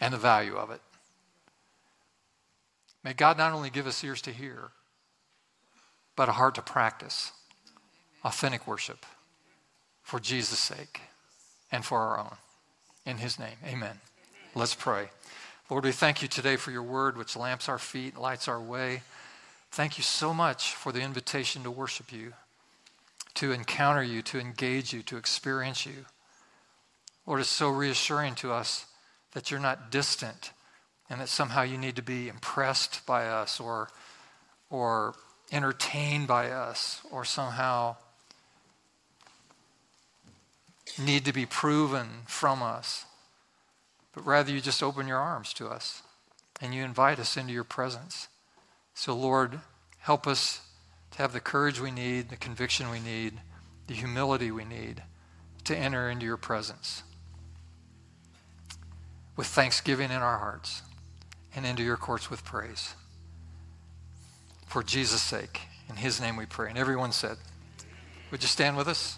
and 0.00 0.14
the 0.14 0.18
value 0.18 0.54
of 0.54 0.70
it. 0.70 0.80
May 3.02 3.14
God 3.14 3.36
not 3.36 3.52
only 3.52 3.68
give 3.68 3.88
us 3.88 4.04
ears 4.04 4.22
to 4.22 4.30
hear, 4.30 4.70
but 6.14 6.28
a 6.28 6.32
heart 6.32 6.54
to 6.54 6.62
practice 6.62 7.32
authentic 8.22 8.68
worship 8.68 9.04
for 10.02 10.20
Jesus' 10.20 10.58
sake 10.58 11.00
and 11.70 11.84
for 11.84 11.98
our 11.98 12.18
own. 12.18 12.36
In 13.06 13.18
his 13.18 13.38
name, 13.38 13.56
amen. 13.66 13.98
Let's 14.54 14.74
pray. 14.74 15.08
Lord, 15.70 15.84
we 15.84 15.92
thank 15.92 16.22
you 16.22 16.28
today 16.28 16.56
for 16.56 16.70
your 16.70 16.82
word, 16.82 17.16
which 17.16 17.36
lamps 17.36 17.68
our 17.68 17.78
feet, 17.78 18.18
lights 18.18 18.46
our 18.46 18.60
way. 18.60 19.02
Thank 19.70 19.96
you 19.96 20.04
so 20.04 20.34
much 20.34 20.74
for 20.74 20.92
the 20.92 21.00
invitation 21.00 21.62
to 21.62 21.70
worship 21.70 22.12
you, 22.12 22.34
to 23.34 23.52
encounter 23.52 24.02
you, 24.02 24.20
to 24.22 24.38
engage 24.38 24.92
you, 24.92 25.02
to 25.04 25.16
experience 25.16 25.86
you. 25.86 26.04
Lord, 27.26 27.40
it's 27.40 27.48
so 27.48 27.70
reassuring 27.70 28.34
to 28.36 28.52
us 28.52 28.86
that 29.32 29.50
you're 29.50 29.60
not 29.60 29.90
distant 29.90 30.52
and 31.08 31.20
that 31.20 31.28
somehow 31.28 31.62
you 31.62 31.78
need 31.78 31.96
to 31.96 32.02
be 32.02 32.28
impressed 32.28 33.04
by 33.06 33.26
us 33.26 33.58
or, 33.58 33.88
or 34.68 35.14
entertained 35.50 36.26
by 36.26 36.50
us 36.50 37.00
or 37.10 37.24
somehow 37.24 37.96
need 40.98 41.24
to 41.24 41.32
be 41.32 41.46
proven 41.46 42.08
from 42.26 42.62
us 42.62 43.06
but 44.12 44.26
rather 44.26 44.52
you 44.52 44.60
just 44.60 44.82
open 44.82 45.08
your 45.08 45.18
arms 45.18 45.52
to 45.54 45.68
us 45.68 46.02
and 46.60 46.74
you 46.74 46.84
invite 46.84 47.18
us 47.18 47.36
into 47.36 47.52
your 47.52 47.64
presence. 47.64 48.28
So, 48.94 49.16
Lord, 49.16 49.60
help 49.98 50.26
us 50.26 50.60
to 51.12 51.18
have 51.18 51.32
the 51.32 51.40
courage 51.40 51.80
we 51.80 51.90
need, 51.90 52.28
the 52.28 52.36
conviction 52.36 52.90
we 52.90 53.00
need, 53.00 53.40
the 53.86 53.94
humility 53.94 54.50
we 54.50 54.64
need 54.64 55.02
to 55.64 55.76
enter 55.76 56.10
into 56.10 56.26
your 56.26 56.36
presence 56.36 57.02
with 59.36 59.46
thanksgiving 59.46 60.10
in 60.10 60.16
our 60.16 60.38
hearts 60.38 60.82
and 61.54 61.64
into 61.64 61.82
your 61.82 61.96
courts 61.96 62.30
with 62.30 62.44
praise. 62.44 62.94
For 64.66 64.82
Jesus' 64.82 65.22
sake, 65.22 65.60
in 65.88 65.96
his 65.96 66.20
name 66.20 66.36
we 66.36 66.46
pray. 66.46 66.68
And 66.68 66.78
everyone 66.78 67.12
said, 67.12 67.38
Would 68.30 68.42
you 68.42 68.48
stand 68.48 68.76
with 68.76 68.88
us? 68.88 69.16